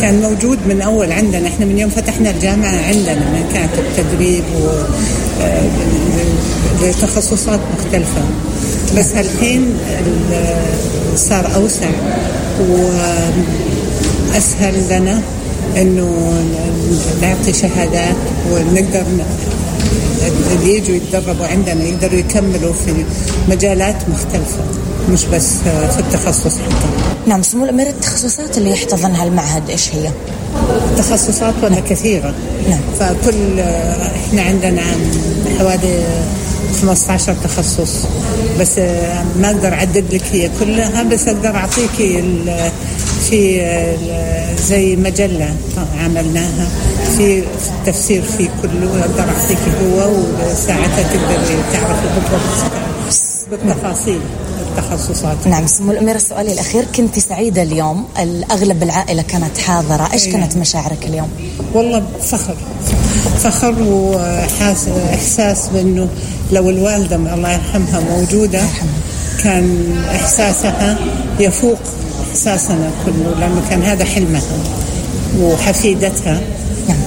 كان 0.00 0.20
موجود 0.20 0.58
من 0.68 0.82
أول 0.82 1.12
عندنا. 1.12 1.48
إحنا 1.48 1.66
من 1.66 1.78
يوم 1.78 1.90
فتحنا 1.90 2.30
الجامعة 2.30 2.86
عندنا 2.88 3.14
من 3.30 3.50
كانت 3.54 3.72
التدريب 3.78 4.44
و 4.62 4.68
آه، 5.42 5.62
لتخصصات 6.82 7.60
مختلفة. 7.78 8.22
بس 8.96 9.12
الحين 9.12 9.74
صار 11.16 11.54
أوسع. 11.54 11.90
وأسهل 14.32 14.88
لنا 14.90 15.22
إنه 15.76 16.32
نعطي 17.22 17.52
شهادات 17.52 18.16
ونقدر 18.52 19.04
اللي 20.52 20.76
يجوا 20.76 20.94
يتدربوا 20.96 21.46
عندنا 21.46 21.84
يقدروا 21.84 22.18
يكملوا 22.18 22.72
في 22.72 23.04
مجالات 23.48 23.96
مختلفة 24.08 24.64
مش 25.10 25.24
بس 25.24 25.48
في 25.92 25.98
التخصص 25.98 26.54
حتى. 26.58 26.86
نعم 27.26 27.42
سمو 27.42 27.64
الأمير 27.64 27.86
التخصصات 27.86 28.58
اللي 28.58 28.70
يحتضنها 28.70 29.24
المعهد 29.24 29.70
إيش 29.70 29.94
هي؟ 29.94 30.10
تخصصات 30.98 31.54
ولا 31.62 31.80
كثيرة. 31.80 32.34
نعم. 32.70 32.80
فكل 33.00 33.60
إحنا 33.60 34.42
عندنا 34.42 34.82
حوالي 35.58 36.04
15 36.72 37.34
تخصص 37.44 38.06
بس 38.60 38.78
ما 39.40 39.46
أقدر 39.50 39.74
أعدد 39.74 40.14
لك 40.14 40.24
هي 40.32 40.50
كلها 40.60 41.02
بس 41.02 41.28
أقدر 41.28 41.56
أعطيك 41.56 41.90
في 43.30 43.60
زي 44.68 44.96
مجلة 44.96 45.54
عملناها 46.00 46.68
في 47.16 47.42
التفسير 47.78 48.22
في 48.22 48.48
كله 48.62 49.00
أقدر 49.00 49.20
أعطيك 49.20 49.58
هو 49.82 50.10
وساعتها 50.50 51.02
تقدري 51.02 51.62
تعرفي 51.72 52.06
بالضبط 52.14 52.80
بالتفاصيل 53.50 54.20
التخصصات 54.70 55.46
نعم 55.46 55.66
سمو 55.66 55.92
الأميرة 55.92 56.18
سؤالي 56.18 56.52
الأخير 56.52 56.84
كنت 56.96 57.18
سعيدة 57.18 57.62
اليوم 57.62 58.04
الأغلب 58.18 58.82
العائلة 58.82 59.22
كانت 59.22 59.58
حاضرة 59.58 60.08
إيش 60.12 60.26
إيه. 60.26 60.32
كانت 60.32 60.56
مشاعرك 60.56 61.06
اليوم؟ 61.06 61.28
والله 61.74 62.02
فخر 62.22 62.56
فخر 63.38 63.82
وإحساس 63.82 65.68
بأنه 65.68 66.08
لو 66.52 66.70
الوالدة 66.70 67.16
الله 67.16 67.52
يرحمها 67.52 68.00
موجودة 68.00 68.62
كان 69.42 69.96
إحساسها 70.14 70.98
يفوق 71.40 71.78
إحساسنا 72.30 72.90
كله 73.06 73.34
لأنه 73.40 73.62
كان 73.70 73.82
هذا 73.82 74.04
حلمها 74.04 74.42
وحفيدتها. 75.38 76.40
نعم. 76.88 76.98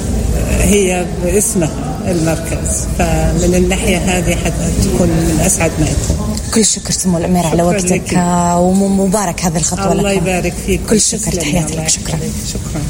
هي 0.61 1.05
باسمها 1.23 2.01
المركز 2.07 2.87
فمن 2.99 3.55
الناحية 3.55 3.97
هذه 3.97 4.35
حتكون 4.35 5.07
من 5.07 5.43
أسعد 5.45 5.71
ما 5.79 5.85
يكون. 5.85 6.37
كل 6.53 6.61
الشكر 6.61 6.91
سمو 6.91 7.17
الأميرة 7.17 7.47
على 7.47 7.63
وقتك 7.63 8.13
ومبارك 8.57 9.41
هذه 9.41 9.57
الخطوة 9.57 9.91
الله 9.91 10.13
لكم. 10.13 10.27
يبارك 10.27 10.53
فيك. 10.65 10.81
كل 10.89 11.01
شكر 11.01 11.31
تحياتي 11.31 11.75
لك 11.75 11.89
شكرا. 11.89 12.19
شكرا. 12.53 12.81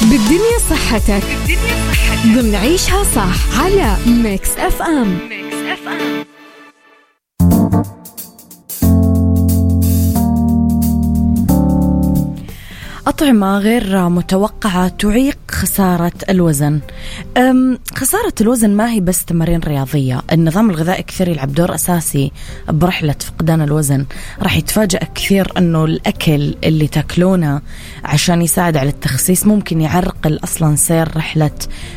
بالدنيا 0.00 0.58
صحتك. 0.70 1.22
ضمن 2.26 2.54
عيشها 2.54 3.04
صح 3.16 3.60
على 3.60 3.96
Mix 4.06 4.48
FM 4.58 5.39
أطعمة 13.06 13.58
غير 13.58 14.08
متوقعة 14.08 14.88
تعيق 14.88 15.38
خسارة 15.50 16.12
الوزن. 16.28 16.80
خسارة 17.94 18.34
الوزن 18.40 18.70
ما 18.70 18.90
هي 18.90 19.00
بس 19.00 19.24
تمارين 19.24 19.60
رياضية. 19.60 20.22
النظام 20.32 20.70
الغذائي 20.70 21.02
كثير 21.02 21.28
يلعب 21.28 21.52
دور 21.52 21.74
أساسي 21.74 22.32
برحلة 22.68 23.14
فقدان 23.20 23.62
الوزن. 23.62 24.06
راح 24.42 24.56
يتفاجأ 24.56 24.98
كثير 25.14 25.52
أنه 25.58 25.84
الأكل 25.84 26.54
اللي 26.64 26.86
تاكلونه 26.86 27.60
عشان 28.04 28.42
يساعد 28.42 28.76
على 28.76 28.88
التخسيس 28.88 29.46
ممكن 29.46 29.80
يعرقل 29.80 30.40
أصلا 30.44 30.76
سير 30.76 31.16
رحلة 31.16 31.50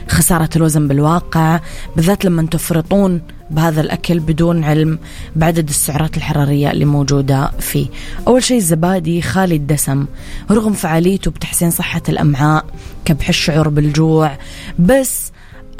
خسارة 0.09 0.49
الوزن 0.55 0.87
بالواقع 0.87 1.59
بالذات 1.95 2.25
لما 2.25 2.47
تفرطون 2.51 3.21
بهذا 3.51 3.81
الأكل 3.81 4.19
بدون 4.19 4.63
علم 4.63 4.99
بعدد 5.35 5.69
السعرات 5.69 6.17
الحرارية 6.17 6.71
اللي 6.71 6.85
موجودة 6.85 7.51
فيه. 7.59 7.87
أول 8.27 8.43
شيء 8.43 8.57
الزبادي 8.57 9.21
خالي 9.21 9.55
الدسم 9.55 10.05
رغم 10.51 10.73
فعاليته 10.73 11.31
بتحسين 11.31 11.71
صحة 11.71 12.01
الأمعاء 12.09 12.65
كبح 13.05 13.29
الشعور 13.29 13.69
بالجوع 13.69 14.37
بس 14.79 15.32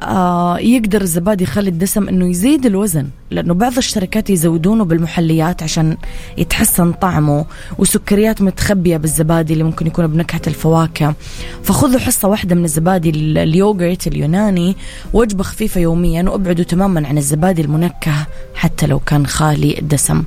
آه 0.04 0.60
يقدر 0.60 1.02
الزبادي 1.02 1.44
يخلي 1.44 1.70
الدسم 1.70 2.08
إنه 2.08 2.30
يزيد 2.30 2.66
الوزن 2.66 3.08
لأنه 3.32 3.54
بعض 3.54 3.78
الشركات 3.78 4.30
يزودونه 4.30 4.86
بالمحليات 4.86 5.64
عشان 5.64 5.98
يتحسن 6.38 6.92
طعمه 6.92 7.46
وسكريات 7.78 8.42
متخبية 8.42 8.98
بالزبادي 8.98 9.54
اللي 9.54 9.64
ممكن 9.64 9.88
يكون 9.88 10.08
بنكهة 10.08 10.42
الفواكه. 10.48 11.16
فخذوا 11.64 12.00
حصة 12.00 12.28
واحدة 12.28 12.56
من 12.56 12.64
الزبادي 12.64 13.10
ال- 13.10 13.38
اليوغرت 13.38 14.08
اليوناني 14.08 14.76
وجبة 15.14 15.44
خفيفة 15.44 15.82
يوميا 15.82 16.24
وابعدوا 16.30 16.64
تماما 16.66 17.08
عن 17.08 17.18
الزبادي 17.18 17.62
المنكه 17.62 18.14
حتى 18.56 18.88
لو 18.88 19.00
كان 19.00 19.28
خالي 19.28 19.80
الدسم. 19.80 20.24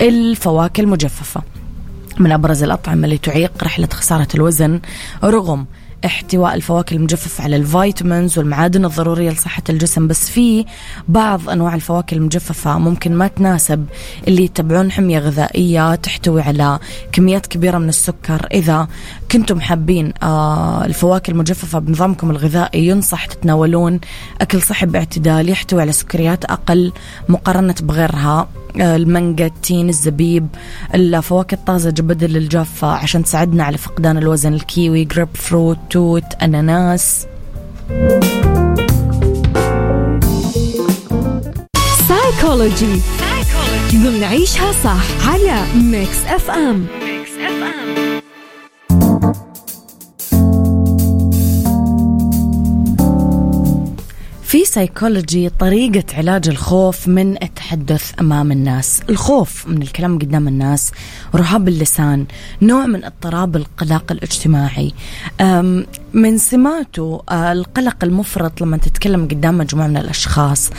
الفواكه 0.00 0.80
المجففة. 0.80 1.42
من 2.18 2.32
أبرز 2.32 2.62
الأطعمة 2.62 3.04
اللي 3.04 3.18
تعيق 3.18 3.52
رحلة 3.62 3.88
خسارة 3.92 4.28
الوزن 4.34 4.80
رغم 5.24 5.66
احتواء 6.04 6.54
الفواكه 6.54 6.94
المجففة 6.94 7.44
على 7.44 7.56
الفيتامينز 7.56 8.38
والمعادن 8.38 8.84
الضرورية 8.84 9.30
لصحة 9.30 9.62
الجسم 9.68 10.06
بس 10.06 10.30
في 10.30 10.64
بعض 11.08 11.48
أنواع 11.50 11.74
الفواكه 11.74 12.14
المجففة 12.14 12.78
ممكن 12.78 13.14
ما 13.14 13.26
تناسب 13.28 13.86
اللي 14.28 14.44
يتبعون 14.44 14.92
حمية 14.92 15.18
غذائية 15.18 15.94
تحتوي 15.94 16.42
على 16.42 16.78
كميات 17.12 17.46
كبيرة 17.46 17.78
من 17.78 17.88
السكر. 17.88 18.46
إذا 18.52 18.88
كنتم 19.30 19.60
حابين 19.60 20.12
آه 20.22 20.84
الفواكه 20.84 21.30
المجففة 21.30 21.78
بنظامكم 21.78 22.30
الغذائي 22.30 22.86
ينصح 22.86 23.24
تتناولون 23.24 24.00
أكل 24.40 24.62
صحي 24.62 24.86
باعتدال 24.86 25.48
يحتوي 25.48 25.80
على 25.80 25.92
سكريات 25.92 26.44
أقل 26.44 26.92
مقارنة 27.28 27.74
بغيرها. 27.82 28.48
المانجا 28.76 29.46
التين 29.46 29.88
الزبيب 29.88 30.46
الفواكه 30.94 31.54
الطازجة 31.54 32.02
بدل 32.02 32.36
الجافة 32.36 32.88
عشان 32.88 33.24
تساعدنا 33.24 33.64
على 33.64 33.78
فقدان 33.78 34.18
الوزن 34.18 34.54
الكيوي 34.54 35.04
جريب 35.04 35.28
فروت 35.34 35.78
توت 35.90 36.24
أناناس. 36.42 37.26
سايكولوجي 42.08 43.00
ضمن 43.94 44.24
عيشها 44.24 44.72
صح 44.72 45.28
على 45.28 45.62
Mix 45.74 46.24
FM 46.26 46.86
في 54.50 54.64
سيكولوجي 54.64 55.48
طريقة 55.48 56.04
علاج 56.14 56.48
الخوف 56.48 57.08
من 57.08 57.42
التحدث 57.42 58.12
أمام 58.20 58.52
الناس. 58.52 59.02
الخوف 59.10 59.68
من 59.68 59.82
الكلام 59.82 60.18
قدام 60.18 60.48
الناس 60.48 60.92
رهاب 61.34 61.68
اللسان 61.68 62.26
نوع 62.62 62.86
من 62.86 63.04
اضطراب 63.04 63.56
القلق 63.56 64.12
الاجتماعي. 64.12 64.92
من 66.12 66.38
سماته 66.38 67.22
آه، 67.30 67.52
القلق 67.52 67.96
المفرط 68.04 68.60
لما 68.60 68.76
تتكلم 68.76 69.24
قدام 69.24 69.58
مجموعة 69.58 69.86
من 69.86 69.96
الأشخاص. 69.96 70.70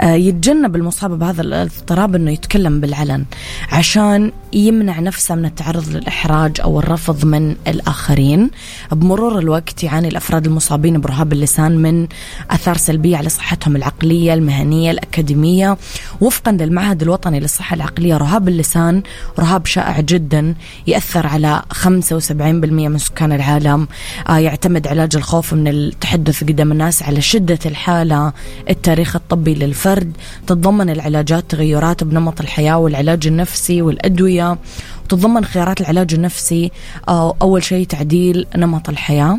آه، 0.00 0.14
يتجنب 0.14 0.76
المصاب 0.76 1.18
بهذا 1.18 1.42
الاضطراب 1.42 2.14
أنه 2.14 2.30
يتكلم 2.30 2.80
بالعلن 2.80 3.24
عشان 3.72 4.32
يمنع 4.52 5.00
نفسه 5.00 5.34
من 5.34 5.44
التعرض 5.44 5.88
للإحراج 5.88 6.60
أو 6.60 6.78
الرفض 6.78 7.24
من 7.24 7.56
الآخرين. 7.66 8.50
بمرور 8.92 9.38
الوقت 9.38 9.84
يعاني 9.84 10.08
الأفراد 10.08 10.46
المصابين 10.46 11.00
برهاب 11.00 11.32
اللسان 11.32 11.78
من 11.78 12.08
آثار 12.50 12.76
سلبية 12.76 13.17
على 13.18 13.28
صحتهم 13.28 13.76
العقلية 13.76 14.34
المهنية 14.34 14.90
الأكاديمية. 14.90 15.76
وفقا 16.20 16.52
للمعهد 16.52 17.02
الوطني 17.02 17.40
للصحة 17.40 17.74
العقلية 17.74 18.16
رهاب 18.16 18.48
اللسان 18.48 19.02
رهاب 19.38 19.66
شائع 19.66 20.00
جدا 20.00 20.54
يأثر 20.86 21.26
على 21.26 21.62
75% 21.72 22.88
من 22.88 22.98
سكان 22.98 23.32
العالم. 23.32 23.88
آه، 24.28 24.38
يعتمد 24.38 24.86
علاج 24.86 25.16
الخوف 25.16 25.54
من 25.54 25.68
التحدث 25.68 26.44
قدام 26.44 26.72
الناس 26.72 27.02
على 27.02 27.20
شدة 27.20 27.58
الحالة 27.66 28.32
التاريخ 28.70 29.16
الطبي 29.16 29.54
للفرد 29.54 30.12
تتضمن 30.46 30.90
العلاجات 30.90 31.44
تغيرات 31.48 32.04
بنمط 32.04 32.40
الحياة 32.40 32.78
والعلاج 32.78 33.26
النفسي 33.26 33.82
والأدوية 33.82 34.58
وتتضمن 35.04 35.44
خيارات 35.44 35.80
العلاج 35.80 36.14
النفسي. 36.14 36.70
آه، 37.08 37.34
أول 37.42 37.64
شيء 37.64 37.86
تعديل 37.86 38.46
نمط 38.56 38.88
الحياة. 38.88 39.38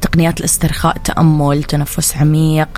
تقنيات 0.00 0.40
الاسترخاء 0.40 0.98
تأمل 0.98 1.62
تنفس 1.64 2.16
عميق 2.16 2.68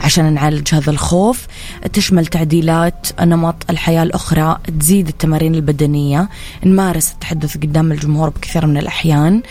عشان 0.00 0.32
نعالج 0.32 0.74
هذا 0.74 0.90
الخوف. 0.90 1.46
تشمل 1.92 2.26
تعديلات 2.26 3.06
نمط 3.20 3.56
الحياة 3.70 4.02
الأخرى 4.02 4.58
تزيد 4.80 5.08
التمارين 5.08 5.54
البدنية 5.54 6.28
نمارس 6.64 7.12
التحدث 7.12 7.56
قدام 7.56 7.92
الجمهور 7.92 8.28
بكثير 8.28 8.66
من 8.66 8.76
الأحيان. 8.76 9.42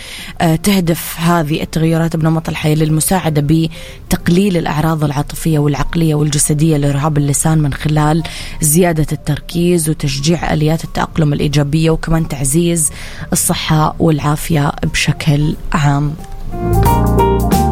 آه، 0.41 0.55
تهدف 0.55 1.19
هذه 1.19 1.61
التغيرات 1.61 2.15
بنمط 2.15 2.49
الحياة 2.49 2.75
للمساعدة 2.75 3.41
بتقليل 3.41 4.57
الأعراض 4.57 5.03
العاطفية 5.03 5.59
والعقلية 5.59 6.15
والجسدية 6.15 6.77
لرهاب 6.77 7.17
اللسان 7.17 7.57
من 7.57 7.73
خلال 7.73 8.23
زيادة 8.61 9.07
التركيز 9.11 9.89
وتشجيع 9.89 10.53
آليات 10.53 10.83
التأقلم 10.83 11.33
الإيجابية 11.33 11.89
وكمان 11.89 12.27
تعزيز 12.27 12.91
الصحة 13.33 13.95
والعافية 13.99 14.71
بشكل 14.83 15.55
عام. 15.73 16.15
Thank 16.49 17.53
you. 17.53 17.66